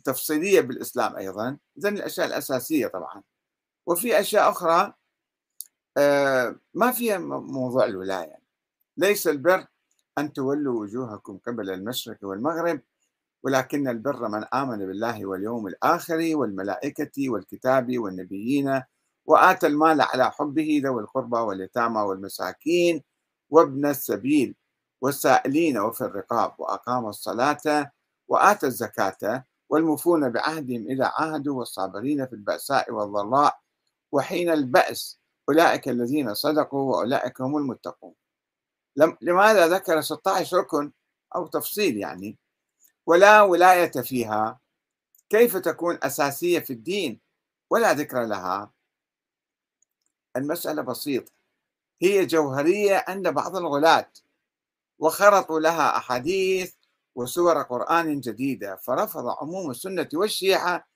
تفصيلية 0.05 0.61
بالإسلام 0.61 1.17
أيضا 1.17 1.59
إذن 1.79 1.97
الأشياء 1.97 2.27
الأساسية 2.27 2.87
طبعا. 2.87 3.23
وفي 3.87 4.21
أشياء 4.21 4.51
أخرى 4.51 4.95
آه، 5.97 6.57
ما 6.75 6.93
فيها 6.93 7.19
موضوع 7.19 7.85
الولاية. 7.85 8.39
ليس 8.97 9.27
البر 9.27 9.67
أن 10.19 10.33
تولوا 10.33 10.81
وجوهكم 10.81 11.39
قبل 11.47 11.71
المشرق 11.71 12.19
والمغرب 12.23 12.81
ولكن 13.43 13.89
البر 13.89 14.29
من 14.29 14.45
آمن 14.45 14.79
بالله 14.79 15.27
واليوم 15.27 15.67
الآخر 15.67 16.31
والملائكة 16.35 17.31
والكتاب 17.31 17.99
والنبيين 17.99 18.83
وآتى 19.27 19.67
المال 19.67 20.01
على 20.01 20.31
حبه 20.31 20.81
ذوي 20.85 21.03
القربى 21.03 21.37
واليتامى 21.37 22.01
والمساكين 22.01 23.03
وابن 23.53 23.87
السبيل 23.87 24.55
والسائلين 25.01 25.79
وفي 25.79 26.01
الرقاب 26.01 26.55
وأقام 26.59 27.07
الصلاة 27.07 27.93
وآتى 28.29 28.67
الزكاة 28.67 29.45
والمفون 29.69 30.31
بعهدهم 30.31 30.87
إذا 30.89 31.13
عاهدوا 31.19 31.59
والصابرين 31.59 32.27
في 32.27 32.33
البأساء 32.33 32.93
والضراء 32.93 33.61
وحين 34.13 34.51
البأس. 34.51 35.19
أولئك 35.49 35.89
الذين 35.89 36.35
صدقوا 36.35 36.97
وأولئك 36.97 37.41
هم 37.41 37.57
المتقون. 37.57 38.15
لماذا 39.21 39.69
ذكر 39.69 40.01
16 40.01 40.57
ركن 40.57 40.93
أو 41.35 41.47
تفصيل 41.47 41.97
يعني؟ 41.97 42.39
ولا 43.07 43.43
ولاية 43.43 43.91
فيها. 43.91 44.61
كيف 45.31 45.57
تكون 45.57 45.99
أساسية 46.03 46.59
في 46.59 46.73
الدين؟ 46.73 47.21
ولا 47.71 47.93
ذكر 47.93 48.25
لها. 48.25 48.73
المسألة 50.37 50.83
بسيطة. 50.83 51.42
هي 52.03 52.27
جوهرية 52.27 53.05
عند 53.09 53.29
بعض 53.29 53.57
الغلاة 53.57 54.13
وخرطوا 54.99 55.61
لها 55.61 55.97
أحاديث 55.97 56.75
وسور 57.15 57.63
قرآن 57.63 58.21
جديدة 58.21 58.77
فرفض 58.77 59.27
عموم 59.27 59.71
السنة 59.71 60.09
والشيعة 60.15 60.89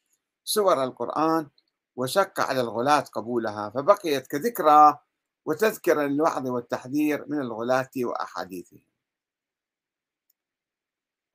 سور 0.44 0.84
القرآن 0.84 1.48
وشق 1.96 2.40
على 2.40 2.60
الغلاة 2.60 3.00
قبولها 3.00 3.70
فبقيت 3.70 4.26
كذكرى 4.26 4.98
وتذكر 5.44 6.02
للوعظ 6.02 6.46
والتحذير 6.46 7.24
من 7.28 7.40
الغلاة 7.40 7.90
وأحاديثهم. 7.96 8.80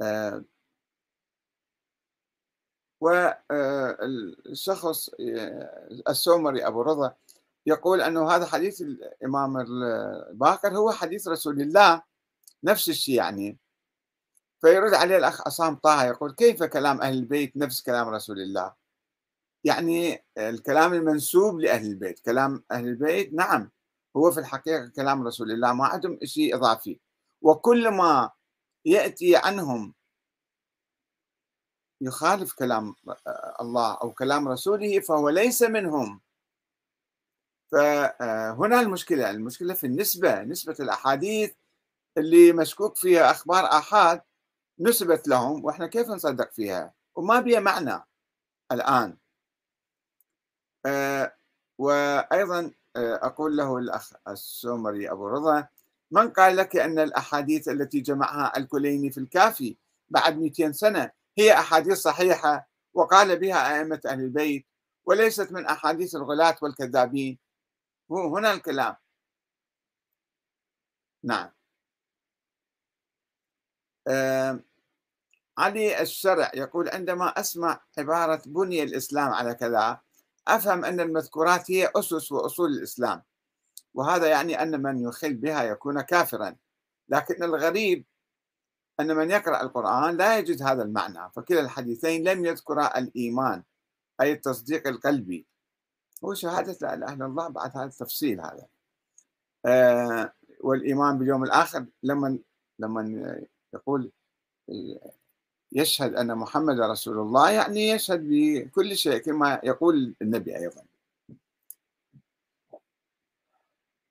آه، 0.01 0.43
والشخص 3.01 5.09
آه، 5.09 5.87
السومري 6.09 6.67
أبو 6.67 6.81
رضا 6.81 7.15
يقول 7.65 8.01
أنه 8.01 8.31
هذا 8.31 8.45
حديث 8.45 8.81
الإمام 8.81 9.57
الباقر 9.57 10.77
هو 10.77 10.91
حديث 10.91 11.27
رسول 11.27 11.61
الله 11.61 12.01
نفس 12.63 12.89
الشيء 12.89 13.15
يعني. 13.15 13.57
فيرد 14.61 14.93
عليه 14.93 15.17
الأخ 15.17 15.41
عصام 15.47 15.75
طه 15.75 16.05
يقول 16.05 16.31
كيف 16.31 16.63
كلام 16.63 17.01
أهل 17.01 17.13
البيت 17.13 17.57
نفس 17.57 17.81
كلام 17.81 18.09
رسول 18.09 18.39
الله؟ 18.39 18.73
يعني 19.63 20.25
الكلام 20.37 20.93
المنسوب 20.93 21.59
لأهل 21.59 21.85
البيت 21.85 22.19
كلام 22.19 22.63
أهل 22.71 22.87
البيت 22.87 23.33
نعم 23.33 23.71
هو 24.17 24.31
في 24.31 24.39
الحقيقة 24.39 24.91
كلام 24.95 25.27
رسول 25.27 25.51
الله 25.51 25.73
ما 25.73 25.85
عندهم 25.85 26.19
شيء 26.23 26.55
إضافي. 26.55 26.99
وكل 27.41 27.89
ما 27.89 28.31
يأتي 28.85 29.35
عنهم 29.35 29.93
يخالف 32.01 32.53
كلام 32.53 32.95
الله 33.61 33.93
أو 33.93 34.11
كلام 34.13 34.47
رسوله 34.47 34.99
فهو 34.99 35.29
ليس 35.29 35.63
منهم. 35.63 36.21
فهنا 37.71 38.81
المشكلة 38.81 39.29
المشكلة 39.29 39.73
في 39.73 39.85
النسبة 39.87 40.43
نسبة 40.43 40.75
الأحاديث 40.79 41.51
اللي 42.17 42.53
مشكوك 42.53 42.97
فيها 42.97 43.31
أخبار 43.31 43.65
آحاد 43.65 44.21
نسبت 44.79 45.27
لهم 45.27 45.65
وإحنا 45.65 45.87
كيف 45.87 46.07
نصدق 46.09 46.51
فيها؟ 46.51 46.93
وما 47.15 47.39
بها 47.39 47.59
معنى 47.59 48.03
الآن. 48.71 49.17
آه، 50.85 51.33
وأيضا 51.77 52.71
آه، 52.95 53.19
أقول 53.23 53.57
له 53.57 53.77
الأخ 53.77 54.13
السومري 54.27 55.11
أبو 55.11 55.27
رضا 55.27 55.67
من 56.11 56.29
قال 56.29 56.55
لك 56.55 56.75
أن 56.75 56.99
الأحاديث 56.99 57.67
التي 57.69 57.99
جمعها 58.01 58.57
الكليني 58.57 59.11
في 59.11 59.17
الكافي 59.19 59.77
بعد 60.09 60.37
200 60.37 60.71
سنة 60.71 61.11
هي 61.37 61.53
أحاديث 61.53 61.97
صحيحة 61.97 62.69
وقال 62.93 63.39
بها 63.39 63.77
أئمة 63.79 64.01
أهل 64.05 64.19
البيت 64.19 64.65
وليست 65.05 65.51
من 65.51 65.65
أحاديث 65.65 66.15
الغلاة 66.15 66.55
والكذابين؟ 66.61 67.37
هنا 68.11 68.51
الكلام. 68.53 68.95
نعم. 71.23 71.51
آه 74.07 74.59
علي 75.57 76.01
الشرع 76.01 76.51
يقول 76.55 76.89
عندما 76.89 77.25
أسمع 77.27 77.81
عبارة 77.97 78.41
بني 78.45 78.83
الإسلام 78.83 79.29
على 79.33 79.53
كذا 79.55 79.99
أفهم 80.47 80.85
أن 80.85 80.99
المذكورات 80.99 81.71
هي 81.71 81.91
أسس 81.95 82.31
وأصول 82.31 82.71
الإسلام. 82.71 83.23
وهذا 83.93 84.27
يعني 84.27 84.61
أن 84.61 84.81
من 84.81 85.03
يخل 85.03 85.33
بها 85.33 85.63
يكون 85.63 86.01
كافرا. 86.01 86.55
لكن 87.09 87.43
الغريب 87.43 88.05
أن 88.99 89.15
من 89.15 89.31
يقرأ 89.31 89.61
القرآن 89.61 90.17
لا 90.17 90.37
يجد 90.37 90.61
هذا 90.63 90.83
المعنى 90.83 91.31
فكلا 91.35 91.59
الحديثين 91.61 92.27
لم 92.27 92.45
يذكرا 92.45 92.97
الإيمان 92.97 93.63
أي 94.21 94.31
التصديق 94.31 94.87
القلبي. 94.87 95.50
هو 96.23 96.33
شهادة 96.33 96.77
لا 96.81 96.93
إله 96.93 97.13
إلا 97.13 97.25
الله 97.25 97.47
بعد 97.47 97.77
هذا 97.77 97.85
التفصيل 97.85 98.41
هذا. 98.41 98.67
آه 99.65 100.33
والإيمان 100.61 101.17
باليوم 101.17 101.43
الآخر 101.43 101.85
لما 102.03 102.39
لما 102.79 103.41
يقول 103.73 104.11
يشهد 105.71 106.15
أن 106.15 106.35
محمد 106.37 106.79
رسول 106.79 107.19
الله 107.19 107.49
يعني 107.51 107.89
يشهد 107.89 108.21
بكل 108.29 108.97
شيء 108.97 109.17
كما 109.17 109.61
يقول 109.63 110.15
النبي 110.21 110.57
أيضا. 110.57 110.83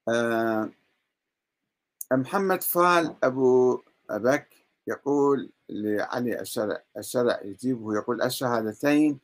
آه، 0.09 0.71
محمد 2.12 2.62
فال 2.62 3.17
أبو 3.25 3.81
أبك 4.11 4.49
يقول 4.87 5.50
لعلي 5.69 6.40
الشرع 6.40 6.83
الشرع 6.97 7.40
يجيبه 7.45 7.95
يقول 7.95 8.23
الشهادتين 8.23 9.21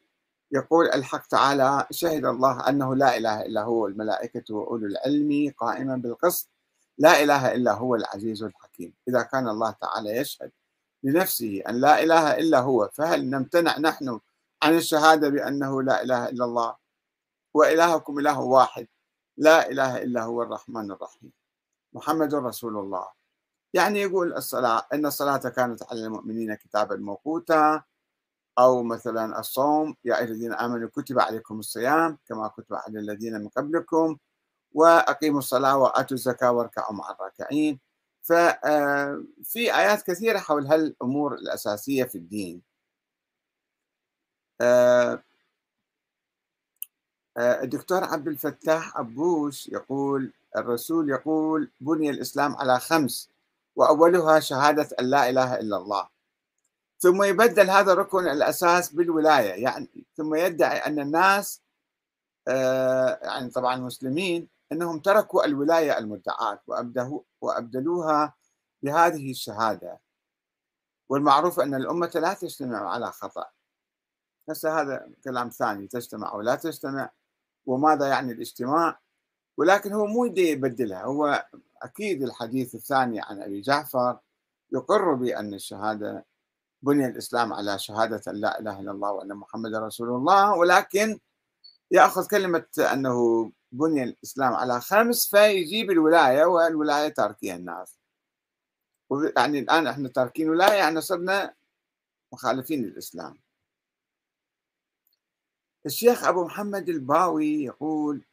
يقول 0.53 0.87
الحق 0.87 1.27
تعالى 1.27 1.87
شهد 1.91 2.25
الله 2.25 2.69
أنه 2.69 2.95
لا 2.95 3.17
إله 3.17 3.43
إلا 3.43 3.63
هو 3.63 3.87
الملائكة 3.87 4.55
وأولو 4.55 4.87
العلم 4.87 5.53
قائما 5.59 5.97
بالقسط. 5.97 6.49
لا 6.99 7.23
إله 7.23 7.55
إلا 7.55 7.73
هو 7.73 7.95
العزيز 7.95 8.43
الحكيم. 8.43 8.95
إذا 9.09 9.23
كان 9.23 9.49
الله 9.49 9.71
تعالى 9.71 10.17
يشهد 10.17 10.53
لنفسه 11.03 11.63
أن 11.69 11.81
لا 11.81 12.03
إله 12.03 12.39
إلا 12.39 12.61
هو 12.61 12.91
فهل 12.93 13.31
نمتنع 13.31 13.79
نحن 13.79 14.21
عن 14.63 14.75
الشهادة 14.75 15.29
بأنه 15.29 15.83
لا 15.83 16.03
إله 16.03 16.29
إلا 16.29 16.45
الله؟ 16.45 16.77
وإلهكم 17.55 18.19
إله 18.19 18.41
واحد 18.41 18.87
لا 19.37 19.71
إله 19.71 20.03
إلا 20.03 20.23
هو 20.23 20.43
الرحمن 20.43 20.91
الرحيم. 20.91 21.33
محمد 21.93 22.35
رسول 22.35 22.77
الله. 22.77 23.07
يعني 23.75 24.01
يقول 24.01 24.33
الصلاة 24.35 24.87
أن 24.93 25.07
الصلاة 25.07 25.37
كانت 25.37 25.83
على 25.83 26.05
المؤمنين 26.05 26.55
كتابا 26.55 26.97
موقوتا 26.97 27.83
أو 28.59 28.83
مثلا 28.83 29.41
الصوم 29.41 29.97
يا 30.05 30.19
أيها 30.19 30.25
الذين 30.25 30.53
آمنوا 30.53 30.89
كتب 30.89 31.19
عليكم 31.21 31.59
الصيام 31.59 32.19
كما 32.29 32.49
كتب 32.49 32.75
على 32.75 32.99
الذين 32.99 33.41
من 33.41 33.49
قبلكم 33.49 34.17
وأقيموا 34.73 35.39
الصلاة 35.39 35.77
وآتوا 35.79 36.17
الزكاة 36.17 36.53
واركعوا 36.53 36.93
مع 36.95 37.11
الراكعين. 37.11 37.81
ففي 38.23 39.73
آه، 39.73 39.79
آيات 39.81 40.03
كثيرة 40.03 40.39
حول 40.39 40.67
هالأمور 40.67 41.35
الأساسية 41.35 42.05
في 42.05 42.19
الدين. 42.19 42.63
آه، 44.61 45.23
آه، 47.37 47.63
الدكتور 47.63 48.05
عبد 48.05 48.29
الفتاح 48.29 48.99
أبوش 48.99 49.69
يقول 49.69 50.33
الرسول 50.57 51.11
يقول 51.11 51.71
بني 51.81 52.11
الإسلام 52.11 52.57
على 52.57 52.81
خمس 52.81 53.31
وأولها 53.77 54.41
شهادة 54.41 54.89
أن 55.01 55.05
لا 55.11 55.29
إله 55.31 55.55
إلا 55.61 55.77
الله. 55.77 56.16
ثم 56.99 57.23
يبدل 57.23 57.71
هذا 57.71 57.93
الركن 57.93 58.29
الأساس 58.29 58.93
بالولاية. 58.93 59.63
يعني 59.63 60.07
ثم 60.17 60.35
يدعي 60.35 60.79
أن 60.79 60.99
الناس 61.01 61.63
يعني 63.23 63.51
طبعا 63.55 63.75
المسلمين 63.75 64.49
أنهم 64.73 64.99
تركوا 64.99 65.45
الولاية 65.45 65.99
المدعاة 65.99 66.61
وأبدلوها 67.41 68.35
بهذه 68.83 69.31
الشهادة. 69.31 70.01
والمعروف 71.09 71.61
أن 71.61 71.75
الأمة 71.75 72.11
لا 72.15 72.35
تجتمع 72.35 72.91
على 72.91 73.13
خطأ. 73.13 73.47
هسه 74.51 74.81
هذا 74.81 75.11
كلام 75.25 75.49
ثاني 75.49 75.87
تجتمع 75.87 76.33
أو 76.33 76.41
لا 76.41 76.55
تجتمع 76.55 77.11
وماذا 77.67 78.07
يعني 78.09 78.33
الاجتماع؟ 78.33 79.01
ولكن 79.57 79.93
هو 79.93 80.07
مو 80.07 80.25
يبدلها. 80.25 81.03
هو 81.03 81.47
أكيد 81.83 82.23
الحديث 82.23 82.75
الثاني 82.75 83.21
عن 83.21 83.43
أبي 83.43 83.61
جعفر 83.61 84.19
يقر 84.73 85.15
بأن 85.15 85.55
الشهادة 85.55 86.27
بني 86.83 87.07
الإسلام 87.07 87.53
على 87.53 87.79
شهادة 87.79 88.23
أن 88.29 88.37
لا 88.37 88.61
إله 88.61 88.81
إلا 88.81 88.91
الله 88.91 89.13
وأن 89.13 89.35
محمد 89.35 89.75
رسول 89.75 90.09
الله 90.09 90.55
ولكن 90.57 91.19
يأخذ 91.91 92.29
كلمة 92.29 92.67
أنه 92.93 93.53
بني 93.73 94.03
الإسلام 94.03 94.53
على 94.55 94.81
خمس 94.81 95.31
فيجيب 95.31 95.91
الولاية 95.91 96.45
والولاية 96.45 97.09
تاركيها 97.09 97.57
الناس. 97.57 97.99
يعني 99.37 99.59
الآن 99.59 99.87
إحنا 99.87 100.09
تاركين 100.09 100.51
ولاية 100.51 100.79
يعني 100.79 101.01
صرنا 101.01 101.55
مخالفين 102.33 102.83
للإسلام. 102.83 103.39
الشيخ 105.87 106.25
أبو 106.25 106.45
محمد 106.45 106.89
الباوي 106.89 107.65
يقول 107.65 108.25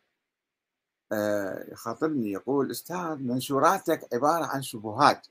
آه، 1.12 1.72
يخاطبني 1.72 2.32
يقول 2.32 2.72
أستاذ 2.72 3.16
منشوراتك 3.18 4.14
عبارة 4.14 4.46
عن 4.46 4.62
شبهات. 4.62 5.28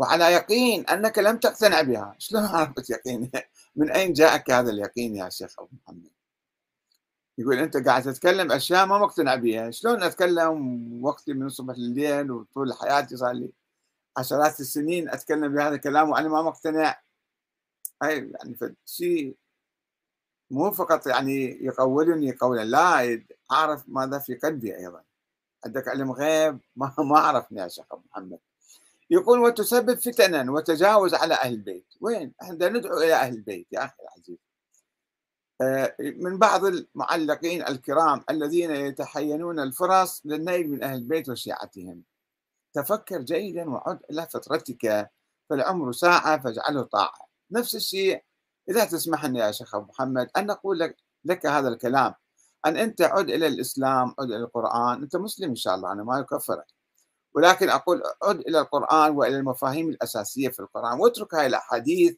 وعلى 0.00 0.24
يقين 0.24 0.86
أنك 0.86 1.18
لم 1.18 1.36
تقتنع 1.36 1.82
بها. 1.82 2.14
شلون 2.18 2.44
عرفت 2.44 2.90
يقين؟ 2.90 3.30
من 3.76 3.90
أين 3.90 4.12
جاءك 4.12 4.50
هذا 4.50 4.70
اليقين 4.70 5.16
يا 5.16 5.28
شيخ 5.28 5.60
أبو 5.60 5.68
محمد؟ 5.72 6.10
يقول 7.38 7.58
أنت 7.58 7.76
قاعد 7.76 8.02
تتكلم 8.02 8.52
أشياء 8.52 8.86
ما 8.86 8.98
مقتنع 8.98 9.34
بها. 9.34 9.70
شلون 9.70 10.02
أتكلم؟ 10.02 11.04
وقتي 11.04 11.32
من 11.32 11.46
الصبح 11.46 11.74
لليل 11.78 12.30
وطول 12.30 12.74
حياتي 12.74 13.16
صار 13.16 13.32
لي 13.32 13.52
عشرات 14.16 14.60
السنين 14.60 15.08
أتكلم 15.08 15.54
بهذا 15.54 15.74
الكلام 15.74 16.10
وأنا 16.10 16.28
ما 16.28 16.42
مقتنع. 16.42 17.00
هاي 18.02 18.16
يعني 18.16 18.76
شيء 18.86 19.36
مو 20.50 20.70
فقط 20.72 21.06
يعني 21.06 21.64
يقولني 21.64 22.32
قولا 22.32 22.64
لا 22.64 23.22
أعرف 23.52 23.84
ماذا 23.88 24.18
في 24.18 24.34
قلبي 24.34 24.76
أيضا. 24.76 25.02
عندك 25.66 25.88
علم 25.88 26.12
غيب؟ 26.12 26.58
ما 26.76 26.94
ما 26.98 27.18
عرفني 27.18 27.60
يا 27.60 27.68
شيخ 27.68 27.86
محمد. 28.10 28.38
يقول 29.10 29.38
وتسبب 29.38 29.98
فتنا 29.98 30.52
وتجاوز 30.52 31.14
على 31.14 31.34
أهل 31.34 31.52
البيت. 31.52 31.86
وين؟ 32.00 32.34
إحنا 32.42 32.68
ندعو 32.68 32.98
إلى 32.98 33.14
أهل 33.14 33.34
البيت 33.34 33.66
يا 33.72 33.84
أخي 33.84 33.94
العزيز. 34.02 34.38
آه، 35.62 35.96
من 36.00 36.38
بعض 36.38 36.64
المعلقين 36.64 37.62
الكرام 37.68 38.24
الذين 38.30 38.70
يتحينون 38.70 39.60
الفرص 39.60 40.22
للنيل 40.24 40.70
من 40.70 40.84
أهل 40.84 40.98
البيت 40.98 41.28
وشيعتهم. 41.28 42.02
تفكر 42.74 43.20
جيدا 43.22 43.70
وعد 43.70 44.00
إلى 44.10 44.26
فطرتك 44.26 45.10
فالعمر 45.50 45.92
ساعة 45.92 46.42
فاجعله 46.42 46.82
طاعة. 46.82 47.28
نفس 47.50 47.74
الشيء 47.74 48.22
إذا 48.70 48.84
تسمح 48.84 49.24
لنا 49.24 49.46
يا 49.46 49.52
شيخ 49.52 49.74
أبو 49.74 49.86
محمد 49.86 50.30
أن 50.36 50.46
نقول 50.46 50.78
لك, 50.78 50.96
لك 51.24 51.46
هذا 51.46 51.68
الكلام. 51.68 52.14
أن 52.66 52.76
أنت 52.76 53.02
عد 53.02 53.30
إلى 53.30 53.46
الإسلام 53.46 54.14
عد 54.18 54.26
إلى 54.26 54.36
القرآن. 54.36 55.02
أنت 55.02 55.16
مسلم 55.16 55.48
إن 55.48 55.54
شاء 55.54 55.74
الله 55.74 55.92
أنا 55.92 56.04
ما 56.04 56.18
يكفرك 56.18 56.79
ولكن 57.34 57.68
أقول 57.68 58.02
عد 58.22 58.40
إلى 58.40 58.60
القرآن 58.60 59.16
وإلى 59.16 59.36
المفاهيم 59.36 59.88
الأساسية 59.88 60.48
في 60.48 60.60
القرآن 60.60 61.00
واترك 61.00 61.34
هاي 61.34 61.46
الأحاديث 61.46 62.16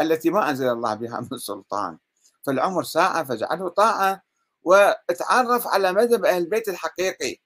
التي 0.00 0.30
ما 0.30 0.50
أنزل 0.50 0.68
الله 0.68 0.94
بها 0.94 1.20
من 1.20 1.38
سلطان. 1.38 1.98
فالعمر 2.46 2.82
ساعة 2.82 3.24
فاجعله 3.24 3.68
طاعة 3.68 4.22
وتعرف 4.62 5.66
على 5.66 5.92
مذهب 5.92 6.24
أهل 6.24 6.42
البيت 6.42 6.68
الحقيقي. 6.68 7.36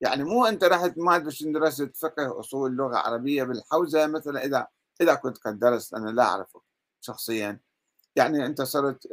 يعني 0.00 0.24
مو 0.24 0.46
أنت 0.46 0.64
رحت 0.64 0.92
ما 0.96 1.16
أدري 1.16 1.52
درست 1.52 1.96
فقه 1.96 2.40
أصول 2.40 2.72
لغة 2.76 2.96
عربية 2.96 3.42
بالحوزة 3.44 4.06
مثلا 4.06 4.44
إذا 4.44 4.66
إذا 5.00 5.14
كنت 5.14 5.38
قد 5.38 5.58
درست 5.58 5.94
أنا 5.94 6.10
لا 6.10 6.22
أعرفك 6.22 6.60
شخصيا. 7.00 7.60
يعني 8.16 8.46
أنت 8.46 8.62
صرت 8.62 9.08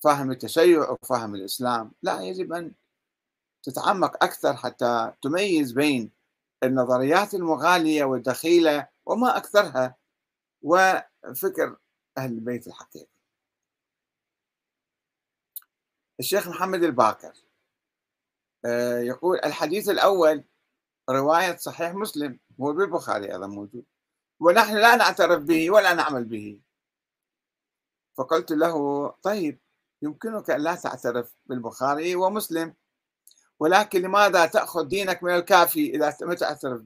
فاهم 0.00 0.30
التشيع 0.30 0.90
وفاهم 0.90 1.34
الإسلام. 1.34 1.92
لا 2.02 2.20
يجب 2.20 2.52
أن 2.52 2.72
تتعمق 3.64 4.24
أكثر 4.24 4.56
حتى 4.56 5.12
تميز 5.22 5.72
بين 5.72 6.10
النظريات 6.62 7.34
المغالية 7.34 8.04
والدخيلة 8.04 8.88
وما 9.06 9.36
أكثرها 9.36 9.96
وفكر 10.62 11.76
أهل 12.18 12.32
البيت 12.32 12.66
الحقيقي. 12.66 13.14
الشيخ 16.20 16.48
محمد 16.48 16.82
الباكر 16.82 17.32
آه، 18.64 18.98
يقول 18.98 19.38
الحديث 19.44 19.88
الأول 19.88 20.44
رواية 21.10 21.56
صحيح 21.56 21.94
مسلم 21.94 22.38
هو 22.60 22.72
بالبخاري 22.72 23.32
أيضا 23.32 23.46
موجود 23.46 23.84
ونحن 24.40 24.76
لا 24.76 24.96
نعترف 24.96 25.42
به 25.42 25.70
ولا 25.70 25.94
نعمل 25.94 26.24
به. 26.24 26.60
فقلت 28.16 28.52
له 28.52 29.08
طيب 29.22 29.60
يمكنك 30.02 30.50
أن 30.50 30.60
لا 30.60 30.74
تعترف 30.74 31.34
بالبخاري 31.46 32.16
ومسلم 32.16 32.74
ولكن 33.64 34.02
لماذا 34.02 34.46
تأخذ 34.46 34.84
دينك 34.88 35.22
من 35.22 35.34
الكافي 35.34 35.90
إذا 35.90 36.16
ما 36.22 36.34
تعترف 36.34 36.82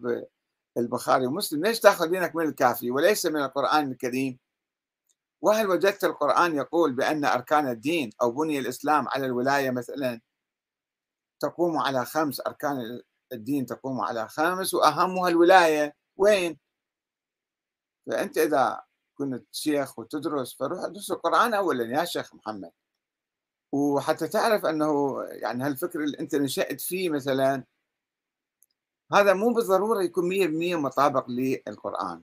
بالبخاري 0.77 1.27
ومسلم؟ 1.27 1.65
ليش 1.65 1.81
تأخذ 1.81 2.07
دينك 2.11 2.37
من 2.37 2.45
الكافي 2.45 2.91
وليس 2.91 3.27
من 3.27 3.43
القرآن 3.43 3.93
الكريم؟ 3.93 4.39
وهل 5.43 5.69
وجدت 5.69 6.05
القرآن 6.05 6.57
يقول 6.57 6.93
بأن 6.93 7.25
أركان 7.25 7.69
الدين 7.69 8.11
أو 8.23 8.31
بني 8.31 8.59
الإسلام 8.59 9.09
على 9.09 9.27
الولاية 9.27 9.71
مثلا 9.71 10.21
تقوم 11.41 11.79
على 11.79 12.05
خمس؟ 12.05 12.41
أركان 12.47 13.01
الدين 13.33 13.67
تقوم 13.67 14.01
على 14.01 14.29
خمس 14.29 14.75
وأهمها 14.75 15.29
الولاية. 15.29 15.95
وين؟ 16.17 16.59
فأنت 18.07 18.39
إذا 18.39 18.83
كنت 19.15 19.47
شيخ 19.53 19.99
وتدرس 19.99 20.55
فروح 20.55 20.85
ادرس 20.85 21.11
القرآن 21.11 21.55
أولا 21.55 21.85
يا 22.01 22.05
شيخ 22.05 22.35
محمد. 22.35 22.71
وحتى 23.73 24.29
تعرف 24.29 24.65
أنه 24.67 25.23
يعني 25.25 25.65
هالفكر 25.65 26.01
اللي 26.05 26.19
أنت 26.21 26.35
نشأت 26.35 26.81
فيه 26.81 27.11
مثلا 27.11 27.65
هذا 29.13 29.33
مو 29.35 29.53
بالضرورة 29.53 30.03
يكون 30.03 30.29
100% 30.29 30.77
مطابق 30.77 31.31
للقرآن. 31.31 32.23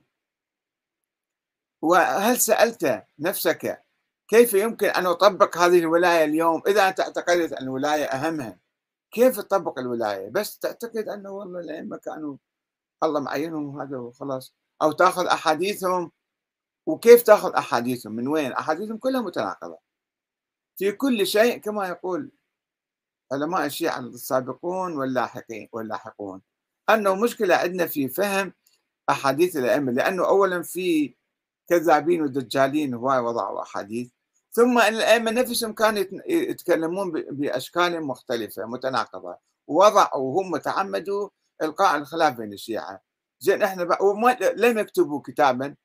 وهل 1.82 2.40
سألت 2.40 3.04
نفسك 3.18 3.82
كيف 4.28 4.54
يمكن 4.54 4.86
أن 4.88 5.06
أطبق 5.06 5.58
هذه 5.58 5.78
الولاية 5.78 6.24
اليوم؟ 6.24 6.62
إذا 6.66 6.88
أنت 6.88 7.00
أعتقدت 7.00 7.52
أن 7.52 7.64
الولاية 7.64 8.04
أهمها 8.04 8.58
كيف 9.12 9.40
تطبق 9.40 9.78
الولاية؟ 9.78 10.30
بس 10.30 10.58
تعتقد 10.58 11.08
أنه 11.08 11.30
والله 11.30 11.60
الأئمة 11.60 11.96
كانوا 11.96 12.36
الله 13.04 13.20
معينهم 13.20 13.80
هذا 13.80 13.98
وخلاص. 13.98 14.54
أو 14.82 14.92
تأخذ 14.92 15.26
أحاديثهم 15.26 16.12
وكيف 16.86 17.22
تأخذ 17.22 17.54
أحاديثهم؟ 17.54 18.12
من 18.16 18.28
وين؟ 18.28 18.52
أحاديثهم 18.52 18.98
كلها 18.98 19.20
متناقضة. 19.20 19.85
في 20.76 20.92
كل 20.92 21.26
شيء 21.26 21.58
كما 21.58 21.88
يقول 21.88 22.30
علماء 23.32 23.66
الشيعة 23.66 23.98
السابقون 23.98 24.96
واللاحقين 24.96 25.68
واللاحقون. 25.72 26.42
أنه 26.90 27.14
مشكلة 27.14 27.54
عندنا 27.54 27.86
في 27.86 28.08
فهم 28.08 28.52
أحاديث 29.10 29.56
الأئمة 29.56 29.92
لأنه 29.92 30.26
أولا 30.26 30.62
في 30.62 31.14
كذابين 31.68 32.22
ودجالين 32.22 32.94
هواي 32.94 33.18
وضعوا 33.18 33.62
أحاديث 33.62 34.10
ثم 34.52 34.78
أن 34.78 34.94
الأئمة 34.94 35.30
نفسهم 35.30 35.72
كانوا 35.72 36.04
يتكلمون 36.28 37.10
بأشكال 37.12 38.02
مختلفة 38.02 38.66
متناقضة. 38.66 39.38
ووضعوا 39.66 40.22
وهم 40.22 40.56
تعمدوا 40.56 41.28
إلقاء 41.62 41.96
الخلاف 41.96 42.36
بين 42.36 42.52
الشيعة. 42.52 43.00
زين 43.40 43.62
إحنا 43.62 44.02
وما 44.02 44.36
لم 44.56 44.78
يكتبوا 44.78 45.20
كتابا 45.20 45.76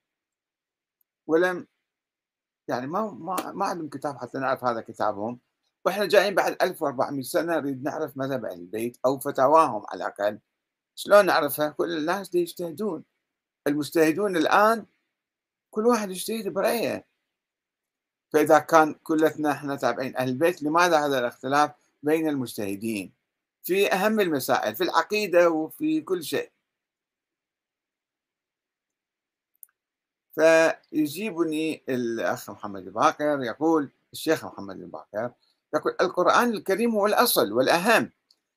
ولم 1.27 1.67
يعني 2.71 2.87
ما 2.87 3.11
ما 3.11 3.51
ما 3.51 3.65
عندهم 3.65 3.89
كتاب 3.89 4.17
حتى 4.17 4.39
نعرف 4.39 4.63
هذا 4.65 4.81
كتابهم. 4.81 5.39
وإحنا 5.85 6.05
جايين 6.05 6.35
بعد 6.35 6.57
1400 6.61 7.23
سنة 7.23 7.59
نريد 7.59 7.83
نعرف 7.83 8.17
مذهب 8.17 8.45
أهل 8.45 8.59
البيت 8.59 8.97
أو 9.05 9.19
فتاواهم 9.19 9.83
على 9.89 9.97
الأقل. 10.05 10.39
شلون 10.95 11.25
نعرفها؟ 11.25 11.69
كل 11.69 11.97
الناس 11.97 12.35
يجتهدون. 12.35 13.03
المجتهدون 13.67 14.37
الآن 14.37 14.85
كل 15.71 15.87
واحد 15.87 16.11
يجتهد 16.11 16.47
برأيه. 16.47 17.07
فإذا 18.33 18.59
كان 18.59 18.93
كلتنا 18.93 19.51
إحنا 19.51 19.75
تابعين 19.75 20.17
أهل 20.17 20.29
البيت 20.29 20.63
لماذا 20.63 21.05
هذا 21.05 21.19
الاختلاف 21.19 21.71
بين 22.03 22.27
المجتهدين؟ 22.29 23.13
في 23.63 23.93
أهم 23.93 24.19
المسائل 24.19 24.75
في 24.75 24.83
العقيدة 24.83 25.49
وفي 25.49 26.01
كل 26.01 26.23
شيء. 26.23 26.50
فيجيبني 30.35 31.83
الأخ 31.89 32.49
محمد 32.49 32.87
الباقر 32.87 33.43
يقول 33.43 33.91
الشيخ 34.13 34.45
محمد 34.45 34.75
الباقر 34.75 35.31
يقول 35.75 35.95
القرآن 36.01 36.49
الكريم 36.53 36.95
هو 36.95 37.05
الأصل 37.05 37.53
والأهم 37.53 38.11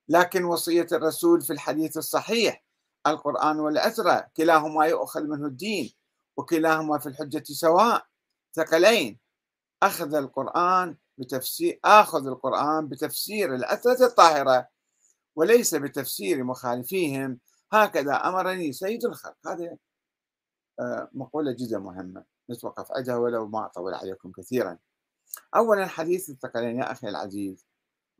لكن 0.08 0.44
وصية 0.44 0.86
الرسول 0.92 1.40
في 1.40 1.52
الحديث 1.52 1.96
الصحيح 1.96 2.64
القرآن 3.06 3.60
والأثرة 3.60 4.26
كلاهما 4.36 4.86
يؤخذ 4.86 5.22
منه 5.22 5.46
الدين 5.46 5.92
وكلاهما 6.36 6.98
في 6.98 7.06
الحجة 7.08 7.42
سواء 7.46 8.06
ثقلين. 8.54 9.18
أخذ 9.82 10.14
القرآن 10.14 10.96
بتفسير 11.18 11.80
آخذ 11.84 12.26
القرآن 12.26 12.88
بتفسير 12.88 13.54
الأثرة 13.54 14.06
الطاهرة 14.06 14.68
وليس 15.36 15.74
بتفسير 15.74 16.44
مخالفيهم. 16.44 17.38
هكذا 17.72 18.14
أمرني 18.14 18.72
سيد 18.72 19.04
الخلق. 19.04 19.36
آه، 19.46 19.78
مقولة 21.12 21.52
جدا 21.52 21.78
مهمة. 21.78 22.24
نتوقف 22.50 22.92
عندها 22.92 23.16
ولو 23.16 23.46
ما 23.46 23.66
أطول 23.66 23.94
عليكم 23.94 24.32
كثيرا. 24.32 24.78
أولا 25.56 25.86
حديث 25.86 26.30
الثقلين 26.30 26.78
يا 26.78 26.92
أخي 26.92 27.08
العزيز. 27.08 27.66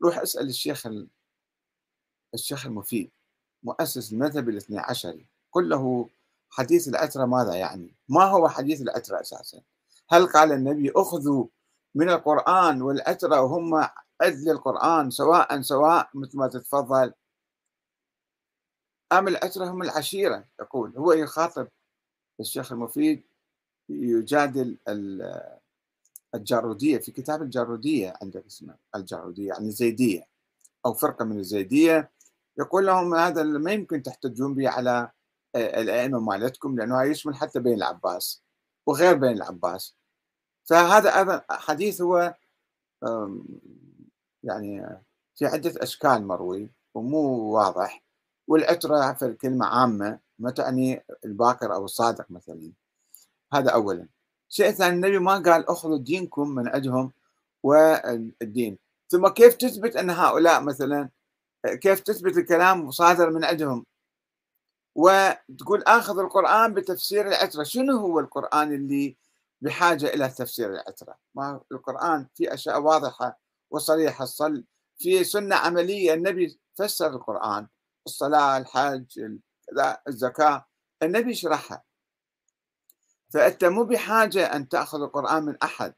روح 0.03 0.17
اسأل 0.17 0.49
الشيخ 0.49 0.87
الشيخ 2.33 2.65
المفيد 2.65 3.11
مؤسس 3.63 4.13
المذهب 4.13 4.49
الاثني 4.49 4.79
عشري 4.79 5.25
قل 5.51 5.69
له 5.69 6.09
حديث 6.49 6.87
الأترة 6.87 7.25
ماذا 7.25 7.55
يعني؟ 7.55 7.95
ما 8.09 8.23
هو 8.23 8.49
حديث 8.49 8.81
الأترة 8.81 9.21
أساسا؟ 9.21 9.61
هل 10.09 10.27
قال 10.27 10.51
النبي 10.51 10.91
أخذوا 10.95 11.47
من 11.95 12.09
القرآن 12.09 12.81
والأترة 12.81 13.41
وهم 13.41 13.75
عدل 14.21 14.49
القرآن 14.51 15.11
سواء 15.11 15.61
سواء 15.61 16.09
مثل 16.13 16.37
ما 16.37 16.47
تتفضل؟ 16.47 17.13
أم 19.11 19.27
الأترة 19.27 19.65
هم 19.65 19.81
العشيرة؟ 19.81 20.45
يقول 20.59 20.97
هو 20.97 21.13
يخاطب 21.13 21.67
الشيخ 22.39 22.71
المفيد 22.71 23.23
يجادل 23.89 24.77
الجارودية 26.35 26.97
في 26.97 27.11
كتاب 27.11 27.41
الجارودية 27.41 28.13
عندك 28.21 28.45
اسمه 28.45 28.75
الجارودية 28.95 29.47
يعني 29.47 29.67
الزيدية 29.67 30.27
أو 30.85 30.93
فرقة 30.93 31.25
من 31.25 31.39
الزيدية. 31.39 32.11
يقول 32.59 32.85
لهم 32.85 33.15
هذا 33.15 33.43
ما 33.43 33.71
يمكن 33.71 34.03
تحتجون 34.03 34.53
به 34.53 34.69
على 34.69 35.11
الأئمة 35.55 36.19
مالتكم 36.19 36.77
لأنه 36.77 37.03
يشمل 37.03 37.35
حتى 37.35 37.59
بين 37.59 37.73
العباس 37.73 38.43
وغير 38.85 39.15
بين 39.15 39.31
العباس. 39.31 39.95
فهذا 40.63 41.17
أيضا 41.19 41.45
حديث 41.49 42.01
هو 42.01 42.35
يعني 44.43 44.99
في 45.35 45.45
عدة 45.45 45.73
أشكال 45.83 46.27
مروي 46.27 46.71
ومو 46.93 47.53
واضح 47.53 48.03
والعترة 48.47 49.13
في 49.13 49.25
الكلمة 49.25 49.65
عامة. 49.65 50.24
ما 50.39 50.51
تعني 50.51 51.03
الباكر 51.25 51.73
أو 51.73 51.85
الصادق 51.85 52.25
مثلا. 52.29 52.71
هذا 53.53 53.71
اولا. 53.71 54.07
شيء 54.49 54.71
ثاني 54.71 54.95
النبي 54.95 55.19
ما 55.19 55.33
قال 55.33 55.69
أخذوا 55.69 55.97
دينكم 55.97 56.49
من 56.49 56.67
عندهم 56.67 57.11
والدين. 57.63 58.77
ثم 59.09 59.27
كيف 59.27 59.55
تثبت 59.55 59.95
أن 59.95 60.09
هؤلاء 60.09 60.61
مثلا 60.63 61.09
كيف 61.65 61.99
تثبت 61.99 62.37
الكلام 62.37 62.91
صادر 62.91 63.29
من 63.29 63.43
عندهم؟ 63.43 63.85
وتقول 64.95 65.83
اخذ 65.87 66.19
القرآن 66.19 66.73
بتفسير 66.73 67.27
العترة. 67.27 67.63
شنو 67.63 67.97
هو 67.97 68.19
القرآن 68.19 68.73
اللي 68.73 69.17
بحاجة 69.61 70.13
إلى 70.13 70.29
تفسير 70.29 70.69
العترة؟ 70.69 71.17
ما 71.35 71.61
القرآن 71.71 72.27
في 72.35 72.53
أشياء 72.53 72.81
واضحة 72.81 73.39
وصريحة. 73.71 74.23
الصل 74.23 74.63
في 74.97 75.23
سنة 75.23 75.55
عملية 75.55 76.13
النبي 76.13 76.59
فسر 76.75 77.07
القرآن. 77.07 77.67
الصلاة 78.07 78.57
الحج 78.57 79.37
الزكاة. 80.07 80.65
النبي 81.03 81.33
شرحها. 81.33 81.83
فانت 83.33 83.65
مو 83.65 83.83
بحاجة 83.83 84.55
أن 84.55 84.69
تأخذ 84.69 85.01
القرآن 85.01 85.43
من 85.43 85.57
أحد. 85.63 85.93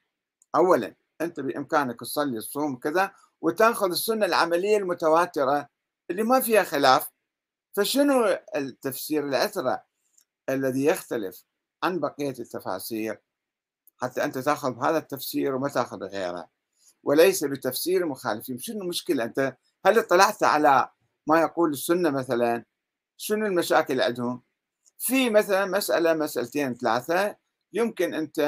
اولا 0.55 0.95
أنت 1.21 1.39
بإمكانك 1.39 1.99
تصلي 1.99 2.37
الصوم 2.37 2.75
كذا 2.75 3.11
وتأخذ 3.41 3.89
السنة 3.89 4.25
العملية 4.25 4.77
المتواترة 4.77 5.69
اللي 6.09 6.23
ما 6.23 6.39
فيها 6.39 6.63
خلاف. 6.63 7.09
فشنو 7.75 8.39
التفسير 8.55 9.27
العثرة 9.27 9.83
الذي 10.49 10.85
يختلف 10.85 11.43
عن 11.83 11.99
بقية 11.99 12.35
التفاسير؟ 12.39 13.21
حتى 13.97 14.23
أنت 14.23 14.37
تأخذ 14.37 14.83
هذا 14.83 14.97
التفسير 14.97 15.55
وما 15.55 15.69
تأخذ 15.69 16.03
غيره. 16.03 16.49
وليس 17.03 17.43
بتفسير 17.43 18.01
المخالفين 18.01 18.57
شنو 18.57 18.81
المشكلة 18.81 19.23
أنت؟ 19.23 19.57
هل 19.85 19.99
اطلعت 19.99 20.43
على 20.43 20.89
ما 21.27 21.41
يقول 21.41 21.71
السنة 21.71 22.09
مثلا؟ 22.09 22.65
شنو 23.17 23.45
المشاكل 23.45 23.93
اللي 23.93 24.03
عندهم؟ 24.03 24.41
في 24.97 25.30
مثلا 25.30 25.65
مسألة 25.65 26.13
مسألتين 26.13 26.73
ثلاثة 26.75 27.36
يمكن 27.73 28.13
أنت 28.13 28.39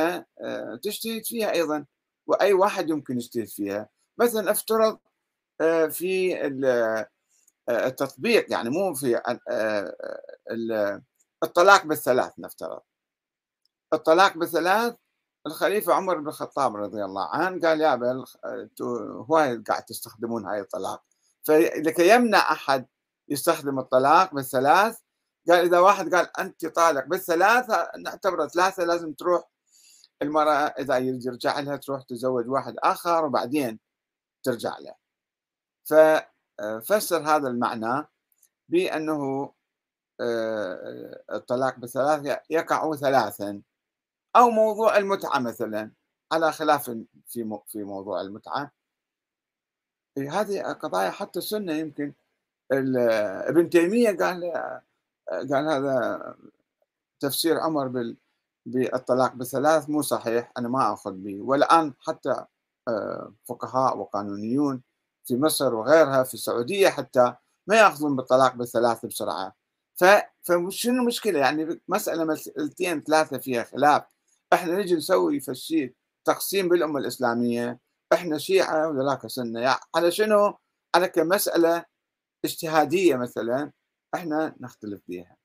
آه، 0.41 0.79
تجتهد 0.83 1.25
فيها 1.25 1.51
أيضا 1.51 1.85
وأي 2.27 2.53
واحد 2.53 2.89
يمكن 2.89 3.17
يجتهد 3.17 3.47
فيها. 3.47 3.89
مثلا 4.17 4.51
افترض 4.51 4.99
آه، 5.61 5.85
في 5.87 6.35
التطبيق 7.69 8.51
يعني 8.51 8.69
مو 8.69 8.93
في 8.93 9.17
آه، 9.17 9.39
آه، 9.51 11.01
الطلاق 11.43 11.85
بالثلاث 11.85 12.33
نفترض. 12.39 12.81
الطلاق 13.93 14.37
بالثلاث 14.37 14.95
الخليفة 15.47 15.93
عمر 15.93 16.17
بن 16.17 16.27
الخطاب 16.27 16.75
رضي 16.75 17.05
الله 17.05 17.27
عنه 17.29 17.61
قال 17.67 17.81
يا 17.81 17.95
بل 17.95 18.25
هواي 19.29 19.57
قاعد 19.57 19.83
تستخدمون 19.83 20.45
هاي 20.45 20.59
الطلاق؟ 20.59 21.03
فلكي 21.43 22.15
يمنع 22.15 22.51
أحد 22.51 22.85
يستخدم 23.29 23.79
الطلاق 23.79 24.35
بالثلاث. 24.35 24.99
قال 25.49 25.65
إذا 25.65 25.79
واحد 25.79 26.15
قال 26.15 26.37
أنت 26.39 26.65
طالق 26.65 27.05
بالثلاثة 27.05 27.91
نعتبر 27.97 28.47
ثلاثة 28.47 28.83
لازم 28.85 29.13
تروح 29.13 29.43
المرأة 30.21 30.73
إذا 30.79 30.97
يرجع 30.97 31.59
لها 31.59 31.75
تروح 31.77 32.03
تزوج 32.03 32.49
واحد 32.49 32.75
آخر 32.83 33.25
وبعدين 33.25 33.79
ترجع 34.43 34.77
له. 34.77 34.95
ففسر 35.85 37.17
هذا 37.17 37.47
المعنى 37.47 38.07
بأنه 38.69 39.53
آه، 40.21 41.23
الطلاق 41.31 41.75
بالثلاث 41.79 42.39
يقع 42.49 42.95
ثلاثا 42.95 43.61
أو 44.35 44.49
موضوع 44.49 44.97
المتعة 44.97 45.39
مثلا 45.39 45.91
على 46.31 46.51
خلاف 46.51 46.89
في 47.27 47.59
في 47.67 47.83
موضوع 47.83 48.21
المتعة. 48.21 48.71
هذه 50.17 50.61
قضايا 50.61 51.09
حتى 51.09 51.39
السنة 51.39 51.73
يمكن 51.73 52.13
ابن 52.71 53.69
تيمية 53.69 54.17
قال 54.17 54.51
قال 55.29 55.67
هذا 55.67 56.35
تفسير 57.19 57.59
عمر 57.59 58.13
بالطلاق 58.65 59.33
بالثلاث 59.33 59.89
مو 59.89 60.01
صحيح 60.01 60.51
أنا 60.57 60.69
ما 60.69 60.93
أخذ 60.93 61.13
به. 61.13 61.41
والآن 61.41 61.93
حتى 61.99 62.45
آه، 62.87 63.33
فقهاء 63.45 63.97
وقانونيون 63.97 64.81
في 65.25 65.37
مصر 65.37 65.75
وغيرها 65.75 66.23
في 66.23 66.33
السعودية 66.33 66.89
حتى 66.89 67.33
ما 67.67 67.75
يأخذون 67.75 68.15
بالطلاق 68.15 68.55
بالثلاث 68.55 69.05
بسرعة. 69.05 69.55
فشنو 70.43 71.01
المشكلة؟ 71.01 71.39
يعني 71.39 71.81
مسألة 71.87 72.23
مسألتين 72.25 73.03
ثلاثة 73.03 73.37
فيها 73.37 73.63
خلاف. 73.63 74.03
إحنا 74.53 74.75
نجي 74.75 74.95
نسوي 74.95 75.39
فشي 75.39 75.95
تقسيم 76.25 76.69
بالأمة 76.69 76.99
الإسلامية. 76.99 77.79
إحنا 78.13 78.37
شيعة 78.37 78.89
وذاك 78.89 79.27
سنة. 79.27 79.59
يعني 79.59 79.79
على 79.95 80.11
شنو؟ 80.11 80.57
على 80.95 81.07
كمسألة 81.07 81.85
اجتهادية 82.45 83.15
مثلا 83.15 83.71
إحنا 84.15 84.55
نختلف 84.59 85.01
فيها 85.05 85.37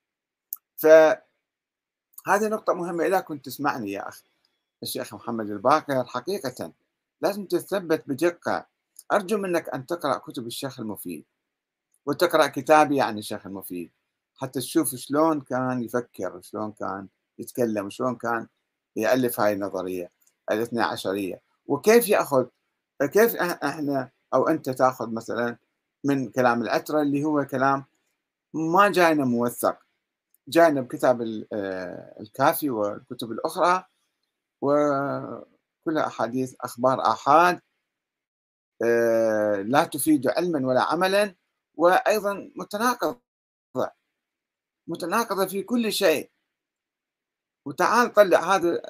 فهذه 0.76 1.18
نقطة 2.26 2.74
مهمة 2.74 3.04
إذا 3.04 3.20
كنت 3.20 3.44
تسمعني 3.44 3.92
يا 3.92 4.08
أخي 4.08 4.24
الشيخ 4.82 5.14
محمد 5.14 5.50
الباقر. 5.50 6.04
حقيقة 6.04 6.72
لازم 7.20 7.44
تثبت 7.46 8.08
بدقة. 8.08 8.66
أرجو 9.12 9.38
منك 9.38 9.68
أن 9.68 9.86
تقرأ 9.86 10.18
كتب 10.18 10.46
الشيخ 10.46 10.80
المفيد 10.80 11.24
وتقرأ 12.06 12.46
كتابي 12.46 13.00
عن 13.00 13.18
الشيخ 13.18 13.46
المفيد 13.46 13.90
حتى 14.36 14.60
تشوف 14.60 14.94
شلون 14.94 15.40
كان 15.40 15.82
يفكر 15.82 16.40
شلون 16.40 16.72
كان 16.72 17.08
يتكلم 17.38 17.90
شلون 17.90 18.16
كان 18.16 18.48
يألف 18.96 19.40
هاي 19.40 19.52
النظرية 19.52 20.10
الاثنى 20.50 20.82
عشرية. 20.82 21.40
وكيف 21.66 22.08
يأخذ 22.08 22.46
كيف 23.02 23.36
إحنا 23.36 24.10
أو 24.34 24.48
أنت 24.48 24.70
تأخذ 24.70 25.10
مثلا 25.10 25.56
من 26.04 26.30
كلام 26.30 26.62
الأترة 26.62 27.02
اللي 27.02 27.24
هو 27.24 27.44
كلام 27.44 27.84
ما 28.54 28.90
جاينا 28.92 29.24
موثق. 29.24 29.78
جاينا 30.48 30.80
بكتاب 30.80 31.22
آه، 31.52 32.16
الكافي 32.20 32.70
والكتب 32.70 33.32
الأخرى 33.32 33.84
وكلها 34.62 36.06
أحاديث 36.06 36.54
أخبار 36.60 37.00
آحاد 37.00 37.60
آه، 38.84 39.56
لا 39.62 39.84
تفيد 39.84 40.28
علما 40.28 40.68
ولا 40.68 40.82
عملا 40.82 41.34
وأيضا 41.74 42.52
متناقضة. 42.56 43.20
متناقضة 44.86 45.46
في 45.46 45.62
كل 45.62 45.92
شيء. 45.92 46.30
وتعال 47.66 48.12
طلع 48.12 48.54
هذا 48.54 48.82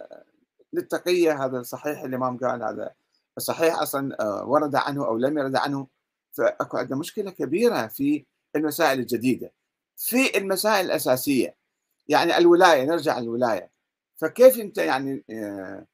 للتقية 0.72 1.44
هذا 1.44 1.58
الصحيح 1.60 2.00
الإمام 2.02 2.38
قال 2.38 2.62
هذا 2.62 2.94
الصحيح 3.36 3.82
أصلا 3.82 4.16
آه، 4.20 4.44
ورد 4.46 4.74
عنه 4.76 5.06
أو 5.06 5.18
لم 5.18 5.38
يرد 5.38 5.56
عنه. 5.56 5.93
فأكو 6.36 6.76
عندنا 6.76 6.98
مشكلة 6.98 7.30
كبيرة 7.30 7.86
في 7.86 8.24
المسائل 8.56 8.98
الجديدة 9.00 9.52
في 9.96 10.38
المسائل 10.38 10.86
الأساسية. 10.86 11.56
يعني 12.08 12.38
الولاية 12.38 12.84
نرجع 12.84 13.18
للولاية. 13.18 13.70
فكيف 14.16 14.60
أنت 14.60 14.78
يعني 14.78 15.24
آه، 15.30 15.86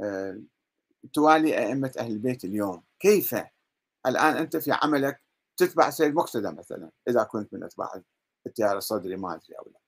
آه، 0.00 0.40
توالي 1.12 1.58
أئمة 1.58 1.92
أهل 1.98 2.12
البيت 2.12 2.44
اليوم؟ 2.44 2.82
كيف 3.00 3.34
الآن 4.06 4.36
أنت 4.36 4.56
في 4.56 4.72
عملك 4.82 5.22
تتبع 5.56 5.90
سيد 5.90 6.14
مقتدى 6.14 6.50
مثلا 6.50 6.90
إذا 7.08 7.22
كنت 7.24 7.54
من 7.54 7.64
أتباع 7.64 8.02
التيار 8.46 8.78
الصدري 8.78 9.16
ما 9.16 9.34
أدري 9.34 9.58
أو 9.58 9.72
لا. 9.72 9.80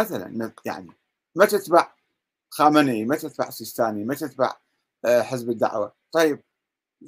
مثلا 0.00 0.52
يعني 0.66 0.90
ما 1.36 1.46
تتبع 1.46 1.94
خامنئي 2.50 3.04
ما 3.04 3.16
تتبع 3.16 3.50
سيستاني 3.50 4.04
ما 4.04 4.14
تتبع 4.14 4.56
آه، 5.04 5.22
حزب 5.22 5.50
الدعوة. 5.50 5.92
طيب 6.12 6.42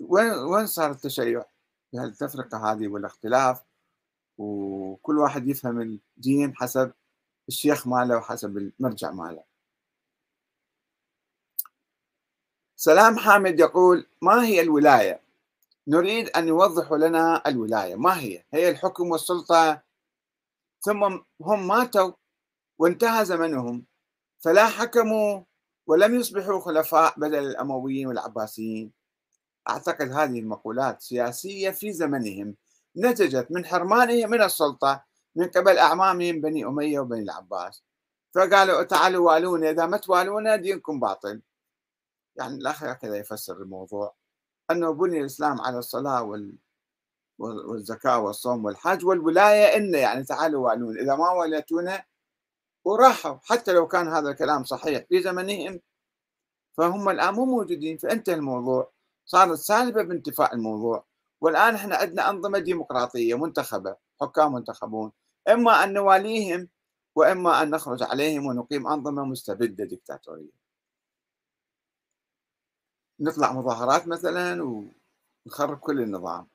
وين 0.01 0.33
وين 0.33 0.66
صار 0.66 0.90
التشيع؟ 0.90 1.44
التفرقة 1.94 2.72
هذه 2.72 2.88
والاختلاف 2.88 3.62
وكل 4.38 5.18
واحد 5.18 5.48
يفهم 5.48 5.81
الدين 5.81 6.57
حسب 6.57 6.92
الشيخ 7.48 7.87
ماله 7.87 8.16
وحسب 8.16 8.57
المرجع 8.57 9.11
ماله. 9.11 9.44
سلام 12.76 13.18
حامد 13.18 13.61
يقول 13.61 14.07
ما 14.22 14.44
هي 14.44 14.61
الولاية؟ 14.61 15.22
نريد 15.88 16.29
أن 16.29 16.48
يوضحوا 16.48 16.96
لنا 16.98 17.42
الولاية. 17.46 17.96
ما 17.96 18.20
هي؟ 18.20 18.44
هي 18.53 18.70
الحكم 18.70 19.11
والسلطة. 19.11 19.83
ثم 20.81 21.05
هم 21.40 21.68
ماتوا 21.68 22.12
وانتهى 22.79 23.24
زمنهم. 23.24 23.87
فلا 24.38 24.66
حكموا 24.66 25.42
ولم 25.87 26.14
يصبحوا 26.14 26.61
خلفاء 26.61 27.20
بدل 27.20 27.38
الأمويين 27.38 28.07
والعباسيين. 28.07 28.99
أعتقد 29.68 30.12
هذه 30.12 30.40
المقولات 30.40 31.03
سياسية 31.03 31.70
في 31.70 31.92
زمنهم 31.92 32.57
نتجت 32.96 33.46
من 33.51 33.66
حرمانهم 33.66 34.31
من 34.31 34.42
السلطة 34.42 35.05
من 35.37 35.49
قبل 35.49 35.79
أعمامهم 35.79 36.40
بني 36.40 36.64
أمية 36.66 37.01
وبني 37.01 37.23
العباس. 37.23 37.85
فقالوا 38.35 38.83
تعالوا 38.83 39.33
والونا 39.33 39.70
إذا 39.70 39.87
ما 39.87 39.96
توالونا 39.96 40.57
دينكم 40.57 41.01
باطل. 41.01 41.42
يعني 42.37 42.55
الأخ 42.55 42.85
هكذا 42.85 43.16
يفسر 43.16 43.57
الموضوع. 43.57 44.14
أنه 44.70 44.90
بني 44.92 45.20
الإسلام 45.20 45.61
على 45.61 45.79
الصلاة 45.79 46.23
وال 46.23 46.59
والزكاة 47.38 48.18
والصوم 48.20 48.64
والحج 48.64 49.05
والولاية 49.07 49.77
إن 49.77 49.94
يعني 49.94 50.25
تعالوا 50.25 50.68
والونا 50.70 51.01
إذا 51.01 51.16
ما 51.16 51.31
وليتونا 51.31 52.05
وراحوا. 52.85 53.38
حتى 53.44 53.73
لو 53.73 53.88
كان 53.88 54.09
هذا 54.09 54.31
الكلام 54.31 54.64
صحيح 54.64 55.05
في 55.09 55.23
زمنهم 55.23 55.81
فهم 56.77 57.09
الآن 57.09 57.35
مو 57.35 57.44
موجودين. 57.44 57.99
فانتهى 57.99 58.35
الموضوع. 58.35 58.92
صارت 59.26 59.59
سالبة 59.59 60.02
بانتفاء 60.02 60.54
الموضوع. 60.54 61.04
والآن 61.40 61.74
إحنا 61.74 61.96
عندنا 61.96 62.30
أنظمة 62.30 62.59
ديمقراطية 62.59 63.38
منتخبة 63.38 63.96
حكام 64.20 64.52
منتخبون. 64.52 65.12
إما 65.48 65.85
أن 65.85 65.92
نواليهم 65.92 66.68
وإما 67.14 67.62
أن 67.62 67.70
نخرج 67.70 68.02
عليهم 68.02 68.46
ونقيم 68.46 68.87
أنظمة 68.87 69.24
مستبدة 69.24 69.85
ديكتاتورية. 69.85 70.61
نطلع 73.20 73.52
مظاهرات 73.52 74.09
مثلا 74.09 74.62
ونخرب 75.46 75.78
كل 75.78 76.00
النظام. 76.00 76.46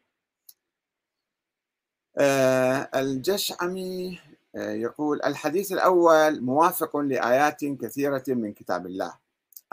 آه 2.17 2.89
الجشعمي 2.95 4.19
آه 4.55 4.71
يقول 4.71 5.21
الحديث 5.23 5.71
الأول 5.71 6.41
موافق 6.41 6.97
لآيات 6.97 7.65
كثيرة 7.65 8.23
من 8.27 8.53
كتاب 8.53 8.85
الله. 8.85 9.17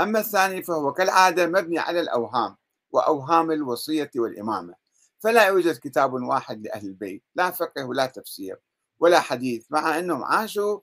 أما 0.01 0.19
الثاني 0.19 0.63
فهو 0.63 0.93
كالعادة 0.93 1.47
مبني 1.47 1.79
على 1.79 2.01
الأوهام. 2.01 2.57
وأوهام 2.93 3.51
الوصية 3.51 4.11
والإمامة. 4.17 4.75
فلا 5.21 5.47
يوجد 5.47 5.79
كتاب 5.79 6.13
واحد 6.13 6.63
لأهل 6.67 6.87
البيت 6.87 7.23
لا 7.35 7.51
فقه 7.51 7.85
ولا 7.85 8.07
تفسير 8.07 8.61
ولا 9.01 9.21
حديث 9.21 9.67
مع 9.71 9.99
أنهم 9.99 10.25
عاشوا 10.25 10.81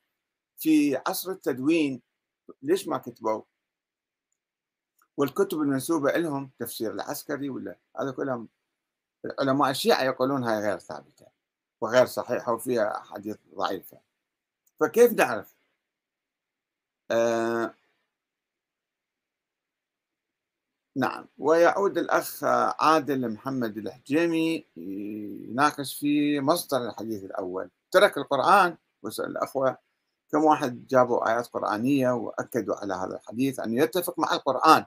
في 0.57 1.01
عصر 1.07 1.31
التدوين. 1.31 2.01
ليش 2.61 2.87
ما 2.87 2.97
كتبوا؟ 2.97 3.41
والكتب 5.17 5.61
المنسوبة 5.61 6.11
لهم 6.11 6.51
تفسير 6.59 6.91
العسكري 6.93 7.49
ولا؟ 7.49 7.75
هذا 7.99 8.11
كلهم 8.11 8.49
علماء 9.39 9.69
الشيعة 9.69 10.03
يقولون 10.03 10.43
هاي 10.43 10.59
غير 10.59 10.79
ثابتة 10.79 11.25
وغير 11.81 12.05
صحيحة 12.05 12.53
وفيها 12.53 12.97
أحاديث 12.97 13.37
ضعيفة. 13.55 13.99
فكيف 14.79 15.13
نعرف؟ 15.13 15.55
آه 17.11 17.73
نعم. 20.99 21.25
ويعود 21.37 21.97
الأخ 21.97 22.43
عادل 22.79 23.29
محمد 23.29 23.77
الحجيمي 23.77 24.65
يناقش 24.77 25.95
في 25.99 26.39
مصدر 26.39 26.77
الحديث 26.89 27.23
الأول. 27.23 27.69
ترك 27.91 28.17
القرآن. 28.17 28.77
وسأل 29.03 29.25
الأخوة 29.25 29.77
كم 30.31 30.43
واحد 30.43 30.87
جابوا 30.87 31.29
آيات 31.29 31.47
قرآنية 31.47 32.11
وأكدوا 32.11 32.75
على 32.75 32.93
هذا 32.93 33.15
الحديث 33.15 33.59
أنه 33.59 33.83
يتفق 33.83 34.19
مع 34.19 34.33
القرآن. 34.33 34.85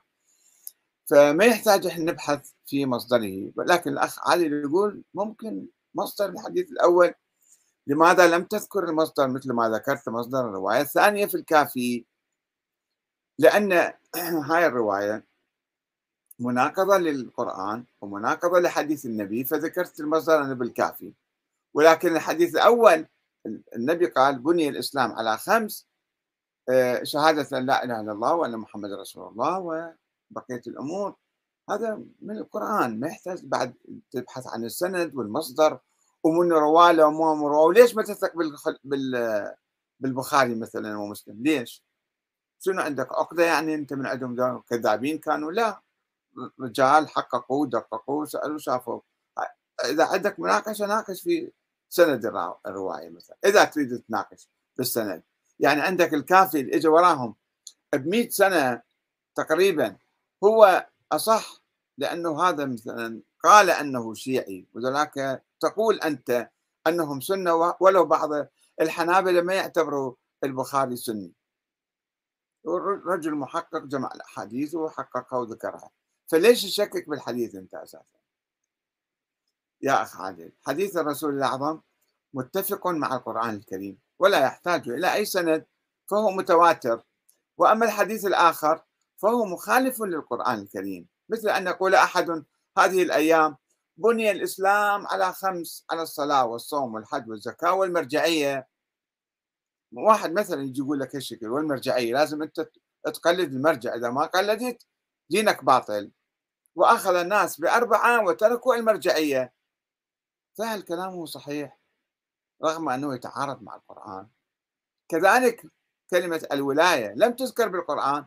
فما 1.10 1.44
يحتاج 1.44 1.86
إحنا 1.86 2.12
نبحث 2.12 2.50
في 2.66 2.86
مصدره. 2.86 3.52
ولكن 3.56 3.90
الأخ 3.92 4.28
عادل 4.28 4.52
يقول 4.52 5.04
ممكن 5.14 5.66
مصدر 5.94 6.28
الحديث 6.28 6.70
الأول. 6.72 7.14
لماذا 7.86 8.28
لم 8.28 8.44
تذكر 8.44 8.84
المصدر 8.88 9.28
مثل 9.28 9.52
ما 9.52 9.68
ذكرت 9.68 10.08
مصدر 10.08 10.40
الرواية 10.40 10.80
الثانية 10.80 11.26
في 11.26 11.34
الكافي؟ 11.34 12.06
لأن 13.38 13.72
هاي 14.50 14.66
الرواية 14.66 15.31
مناقضة 16.42 16.98
للقرآن 16.98 17.84
ومناقضة 18.00 18.60
لحديث 18.60 19.06
النبي 19.06 19.44
فذكرت 19.44 20.00
المصدر 20.00 20.42
أنا 20.42 20.54
بالكافي. 20.54 21.12
ولكن 21.74 22.16
الحديث 22.16 22.54
الأول 22.54 23.06
النبي 23.76 24.06
قال 24.06 24.38
بني 24.38 24.68
الإسلام 24.68 25.12
على 25.12 25.38
خمس 25.38 25.86
آه، 26.68 27.02
شهادة 27.02 27.58
لا 27.58 27.84
إله 27.84 28.00
إلا 28.00 28.12
الله 28.12 28.34
وأن 28.34 28.56
محمد 28.56 28.92
رسول 28.92 29.28
الله 29.28 29.58
وبقية 29.58 30.62
الأمور. 30.66 31.14
هذا 31.70 32.02
من 32.22 32.38
القرآن 32.38 33.00
ما 33.00 33.08
يحتاج 33.08 33.44
بعد 33.44 33.74
تبحث 34.10 34.46
عن 34.46 34.64
السند 34.64 35.14
والمصدر. 35.14 35.78
ومن 36.24 36.52
رواه 36.52 37.06
وما 37.06 37.48
رواه 37.48 37.66
وليش 37.66 37.94
ما 37.96 38.02
تثق 38.02 38.32
بال 38.84 39.54
بالبخاري 40.00 40.54
مثلا 40.54 40.98
ومسلم؟ 40.98 41.42
ليش؟ 41.42 41.84
شنو 42.60 42.80
عندك 42.80 43.12
عقدة 43.12 43.44
يعني 43.44 43.74
أنت 43.74 43.92
من 43.92 44.06
عندهم 44.06 44.60
كذابين 44.60 45.18
كانوا؟ 45.18 45.52
لا. 45.52 45.80
رجال 46.60 47.08
حققوا 47.08 47.66
دققوا 47.66 48.24
سألوا 48.24 48.58
شافوا 48.58 49.00
إذا 49.84 50.04
عندك 50.04 50.40
مناقشة 50.40 50.86
ناقش 50.86 51.22
في 51.22 51.52
سند 51.88 52.26
الرواية 52.66 53.10
مثلا. 53.10 53.36
إذا 53.44 53.64
تريد 53.64 53.98
تناقش 54.08 54.48
بالسند. 54.76 55.22
يعني 55.60 55.80
عندك 55.80 56.14
الكافي 56.14 56.60
اللي 56.60 56.76
اجى 56.76 56.88
وراهم 56.88 57.34
ب 57.92 58.06
100 58.08 58.28
سنة 58.28 58.82
تقريبا 59.34 59.96
هو 60.44 60.86
أصح 61.12 61.62
لأنه 61.98 62.42
هذا 62.42 62.64
مثلا 62.64 63.20
قال 63.44 63.70
أنه 63.70 64.14
شيعي 64.14 64.66
وذلك 64.74 65.42
تقول 65.60 66.00
أنت 66.00 66.50
أنهم 66.86 67.20
سنة 67.20 67.74
ولو 67.80 68.04
بعض 68.04 68.30
الحنابلة 68.80 69.42
ما 69.42 69.54
يعتبروا 69.54 70.14
البخاري 70.44 70.96
سني. 70.96 71.32
رجل 73.06 73.34
محقق 73.34 73.82
جمع 73.84 74.10
الأحاديث 74.14 74.74
وحققها 74.74 75.38
وذكرها 75.38 75.90
فليش 76.32 76.62
تشكك 76.62 77.08
بالحديث 77.08 77.54
أنت 77.54 77.74
أساسا؟ 77.74 78.04
يا 79.82 80.02
أخ 80.02 80.20
عادل 80.20 80.52
حديث 80.62 80.96
الرسول 80.96 81.36
الأعظم 81.36 81.80
متفق 82.34 82.86
مع 82.86 83.14
القرآن 83.16 83.54
الكريم 83.54 83.98
ولا 84.18 84.44
يحتاج 84.44 84.88
إلى 84.88 85.14
أي 85.14 85.24
سند 85.24 85.66
فهو 86.10 86.30
متواتر. 86.30 87.02
وأما 87.58 87.86
الحديث 87.86 88.26
الآخر 88.26 88.82
فهو 89.16 89.44
مخالف 89.44 90.02
للقرآن 90.02 90.58
الكريم 90.58 91.08
مثل 91.28 91.48
أن 91.48 91.66
يقول 91.66 91.94
أحد 91.94 92.44
هذه 92.78 93.02
الأيام 93.02 93.56
بني 93.96 94.30
الإسلام 94.30 95.06
على 95.06 95.32
خمس 95.32 95.84
على 95.90 96.02
الصلاة 96.02 96.46
والصوم 96.46 96.94
والحج 96.94 97.28
والزكاة 97.28 97.74
والمرجعية. 97.74 98.68
واحد 99.92 100.32
مثلا 100.32 100.62
يجي 100.62 100.80
يقول 100.80 101.00
لك 101.00 101.16
هالشكل 101.16 101.48
والمرجعية 101.48 102.12
لازم 102.12 102.42
أنت 102.42 102.68
تقلد 103.04 103.52
المرجع 103.52 103.94
إذا 103.94 104.10
ما 104.10 104.26
قلدت 104.26 104.86
دينك 105.30 105.64
باطل. 105.64 106.10
وأخذ 106.74 107.14
الناس 107.14 107.60
بأربعة 107.60 108.24
وتركوا 108.24 108.74
المرجعية. 108.74 109.52
فهل 110.58 110.82
كلامه 110.82 111.26
صحيح 111.26 111.78
رغم 112.64 112.88
أنه 112.88 113.14
يتعارض 113.14 113.62
مع 113.62 113.76
القرآن؟ 113.76 114.28
كذلك 115.08 115.66
كلمة 116.10 116.48
الولاية 116.52 117.12
لم 117.14 117.32
تذكر 117.32 117.68
بالقرآن 117.68 118.26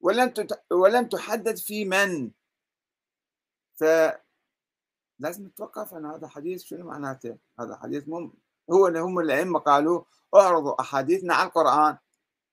ولم 0.00 0.32
ولم 0.70 1.08
تحدد 1.08 1.56
في 1.56 1.84
من. 1.84 2.30
فلازم 3.74 5.46
نتوقف 5.46 5.94
أن 5.94 6.06
هذا 6.06 6.28
حديث 6.28 6.62
شنو 6.64 6.86
معناته؟ 6.86 7.38
هذا 7.60 7.76
حديث 7.76 8.08
مم 8.08 8.32
هو 8.72 8.86
اللي 8.86 9.00
هم 9.00 9.18
الأئمة 9.18 9.58
قالوا 9.58 10.04
اعرضوا 10.34 10.80
أحاديثنا 10.80 11.34
على 11.34 11.48
القرآن. 11.48 11.98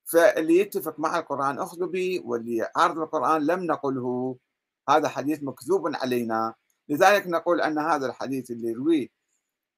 فاللي 0.05 0.57
يتفق 0.57 0.99
مع 0.99 1.19
القرآن 1.19 1.59
أخذوا 1.59 1.87
به 1.87 2.21
واللي 2.25 2.55
يعارض 2.55 2.99
القرآن 2.99 3.45
لم 3.45 3.63
نقله. 3.63 4.37
هذا 4.89 5.07
حديث 5.07 5.43
مكذوب 5.43 5.95
علينا. 5.95 6.53
لذلك 6.89 7.27
نقول 7.27 7.61
أن 7.61 7.79
هذا 7.79 8.05
الحديث 8.05 8.51
اللي 8.51 8.67
يرويه 8.67 9.07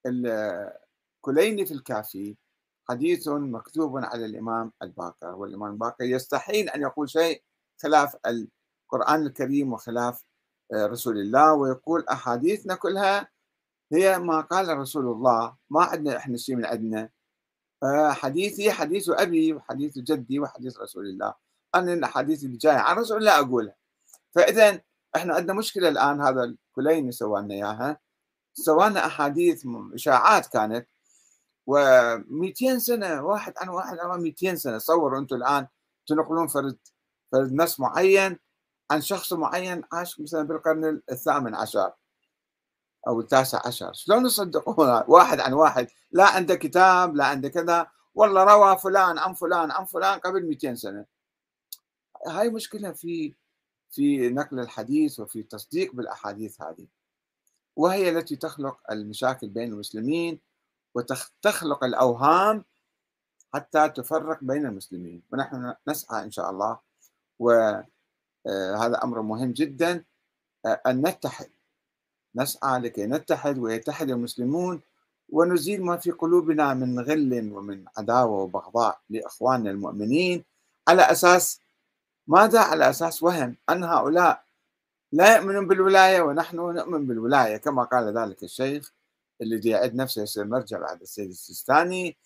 الكليني 0.05 1.65
في 1.65 1.73
الكافي 1.73 2.35
حديث 2.89 3.27
مكذوب 3.27 3.97
على 3.97 4.25
الإمام 4.25 4.71
الباقر 4.81 5.35
والإمام 5.35 5.71
الباقر 5.71 6.05
يستحيل 6.05 6.69
أن 6.69 6.81
يقول 6.81 7.09
شيء 7.09 7.43
خلاف 7.81 8.15
القرآن 8.25 9.25
الكريم 9.25 9.73
وخلاف 9.73 10.23
آه، 10.73 10.85
رسول 10.85 11.17
الله 11.17 11.53
ويقول 11.53 12.05
أحاديثنا 12.11 12.75
كلها 12.75 13.29
هي 13.91 14.19
ما 14.19 14.41
قال 14.41 14.77
رسول 14.77 15.05
الله 15.07 15.55
ما 15.69 15.83
عندنا 15.83 16.17
إحنا 16.17 16.37
شيء 16.37 16.55
من 16.55 16.65
عندنا. 16.65 17.09
آه، 17.83 18.11
حديثي 18.11 18.71
حديث 18.71 19.09
أبي 19.09 19.53
وحديث 19.53 19.97
جدي 19.99 20.39
وحديث 20.39 20.79
رسول 20.79 21.05
الله. 21.05 21.33
أنا 21.75 21.93
الأحاديث 21.93 22.43
اللي 22.43 22.57
جاية 22.57 22.77
عن 22.77 22.97
رسول 22.97 23.17
الله 23.17 23.39
أقولها. 23.39 23.75
فإذا 24.35 24.81
إحنا 25.15 25.35
عندنا 25.35 25.53
مشكلة 25.53 25.89
الآن 25.89 26.21
هذا 26.21 26.43
الكليني 26.43 27.11
سوى 27.11 27.41
لنا 27.41 27.53
إياها. 27.53 27.99
سوى 28.53 28.89
لنا 28.89 29.05
أحاديث 29.05 29.65
إشاعات 29.93 30.47
كانت 30.47 30.87
و200 31.69 32.77
سنة 32.77 33.21
واحد 33.21 33.53
عن 33.57 33.69
واحد 33.69 33.97
عن 33.99 34.21
200 34.21 34.55
سنة 34.55 34.77
تصوروا 34.77 35.19
أنتم 35.19 35.35
الآن 35.35 35.67
تنقلون 36.07 36.47
فرد 36.47 36.77
فرد 37.31 37.53
نص 37.53 37.79
معين 37.79 38.39
عن 38.91 39.01
شخص 39.01 39.33
معين 39.33 39.83
عاش 39.91 40.19
مثلا 40.19 40.43
بالقرن 40.43 41.01
الثامن 41.11 41.55
عشر 41.55 41.93
أو 43.07 43.19
التاسع 43.19 43.61
عشر. 43.65 43.93
شلون 43.93 44.23
نصدقون 44.23 45.03
واحد 45.07 45.39
عن 45.39 45.53
واحد. 45.53 45.87
لا 46.11 46.25
عنده 46.25 46.55
كتاب 46.55 47.15
لا 47.15 47.25
عنده 47.25 47.49
كذا. 47.49 47.87
والله 48.15 48.43
روى 48.43 48.77
فلان 48.77 49.17
عن 49.17 49.33
فلان 49.33 49.71
عن 49.71 49.85
فلان 49.85 50.19
قبل 50.19 50.45
200 50.45 50.75
سنة. 50.75 51.05
هاي 52.27 52.49
مشكلة 52.49 52.91
في 52.91 53.33
في 53.95 54.29
نقل 54.29 54.59
الحديث 54.59 55.19
وفي 55.19 55.43
تصديق 55.43 55.95
بالأحاديث 55.95 56.61
هذه. 56.61 56.87
وهي 57.75 58.09
التي 58.09 58.35
تخلق 58.35 58.77
المشاكل 58.91 59.49
بين 59.49 59.73
المسلمين 59.73 60.39
وتخلق 60.95 61.83
الأوهام 61.83 62.65
حتى 63.53 63.89
تفرق 63.89 64.43
بين 64.43 64.65
المسلمين. 64.65 65.21
ونحن 65.31 65.73
نسعى 65.87 66.23
إن 66.23 66.31
شاء 66.31 66.49
الله 66.49 66.79
وهذا 67.39 67.85
آه، 68.47 69.03
أمر 69.03 69.21
مهم 69.21 69.51
جدا 69.51 70.03
آه، 70.65 70.81
أن 70.87 71.07
نتحد. 71.07 71.49
نسعى 72.35 72.79
لكي 72.79 73.05
نتحد 73.05 73.57
ويتحد 73.57 74.09
المسلمون 74.09 74.81
ونزيل 75.29 75.83
ما 75.83 75.97
في 75.97 76.11
قلوبنا 76.11 76.73
من 76.73 76.99
غل 76.99 77.51
ومن 77.53 77.85
عداوة 77.97 78.41
وبغضاء 78.41 78.99
لإخواننا 79.09 79.71
المؤمنين 79.71 80.43
على 80.87 81.01
أساس 81.01 81.59
ماذا؟ 82.27 82.59
على 82.59 82.89
أساس 82.89 83.23
وهم؟ 83.23 83.57
أن 83.69 83.83
هؤلاء 83.83 84.43
لا 85.11 85.37
يؤمنون 85.37 85.67
بالولاية 85.67 86.21
ونحن 86.21 86.55
نؤمن 86.57 87.07
بالولاية 87.07 87.57
كما 87.57 87.83
قال 87.83 88.17
ذلك 88.17 88.43
الشيخ 88.43 88.93
الذي 89.41 89.69
يعد 89.69 89.95
نفسه 89.95 90.21
يصير 90.21 90.45
مرجع 90.45 90.79
بعد 90.79 91.01
السيد 91.01 91.29
السيستاني 91.29 92.17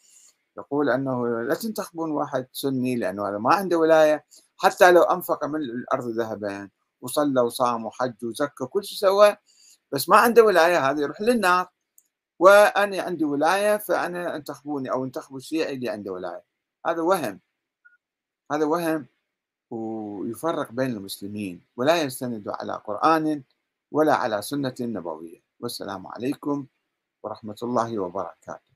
يقول 0.57 0.89
أنه 0.89 1.41
لا 1.41 1.55
تنتخبون 1.55 2.11
واحد 2.11 2.47
سني 2.53 2.95
لأنه 2.95 3.37
ما 3.39 3.55
عنده 3.55 3.77
ولاية 3.77 4.25
حتى 4.57 4.91
لو 4.91 5.01
أنفق 5.03 5.45
من 5.45 5.55
الأرض 5.61 6.07
ذهبا 6.07 6.69
وصلى 7.01 7.41
وصام 7.41 7.85
وحج 7.85 8.25
وزكى 8.25 8.65
كل 8.65 8.83
شيء 8.85 8.97
سوى 8.97 9.37
بس 9.91 10.09
ما 10.09 10.17
عنده 10.17 10.43
ولاية 10.43 10.89
هذا 10.91 11.01
يروح 11.01 11.21
للنار 11.21 11.69
وأنا 12.39 13.01
عندي 13.01 13.25
ولاية 13.25 13.77
فأنا 13.77 14.35
انتخبوني 14.35 14.91
أو 14.91 15.05
انتخبوا 15.05 15.37
الشيعي 15.37 15.73
اللي 15.75 15.89
عنده 15.89 16.11
ولاية. 16.11 16.43
هذا 16.87 17.01
وهم. 17.01 17.39
هذا 18.51 18.65
وهم. 18.65 19.07
ويفرق 19.71 20.71
بين 20.71 20.91
المسلمين 20.91 21.61
ولا 21.77 22.01
يستند 22.01 22.47
على 22.47 22.73
قرآن 22.73 23.43
ولا 23.91 24.15
على 24.15 24.41
سنة 24.41 24.75
نبوية. 24.81 25.41
والسلام 25.59 26.07
عليكم 26.07 26.65
ورحمة 27.23 27.59
الله 27.63 27.99
وبركاته. 27.99 28.68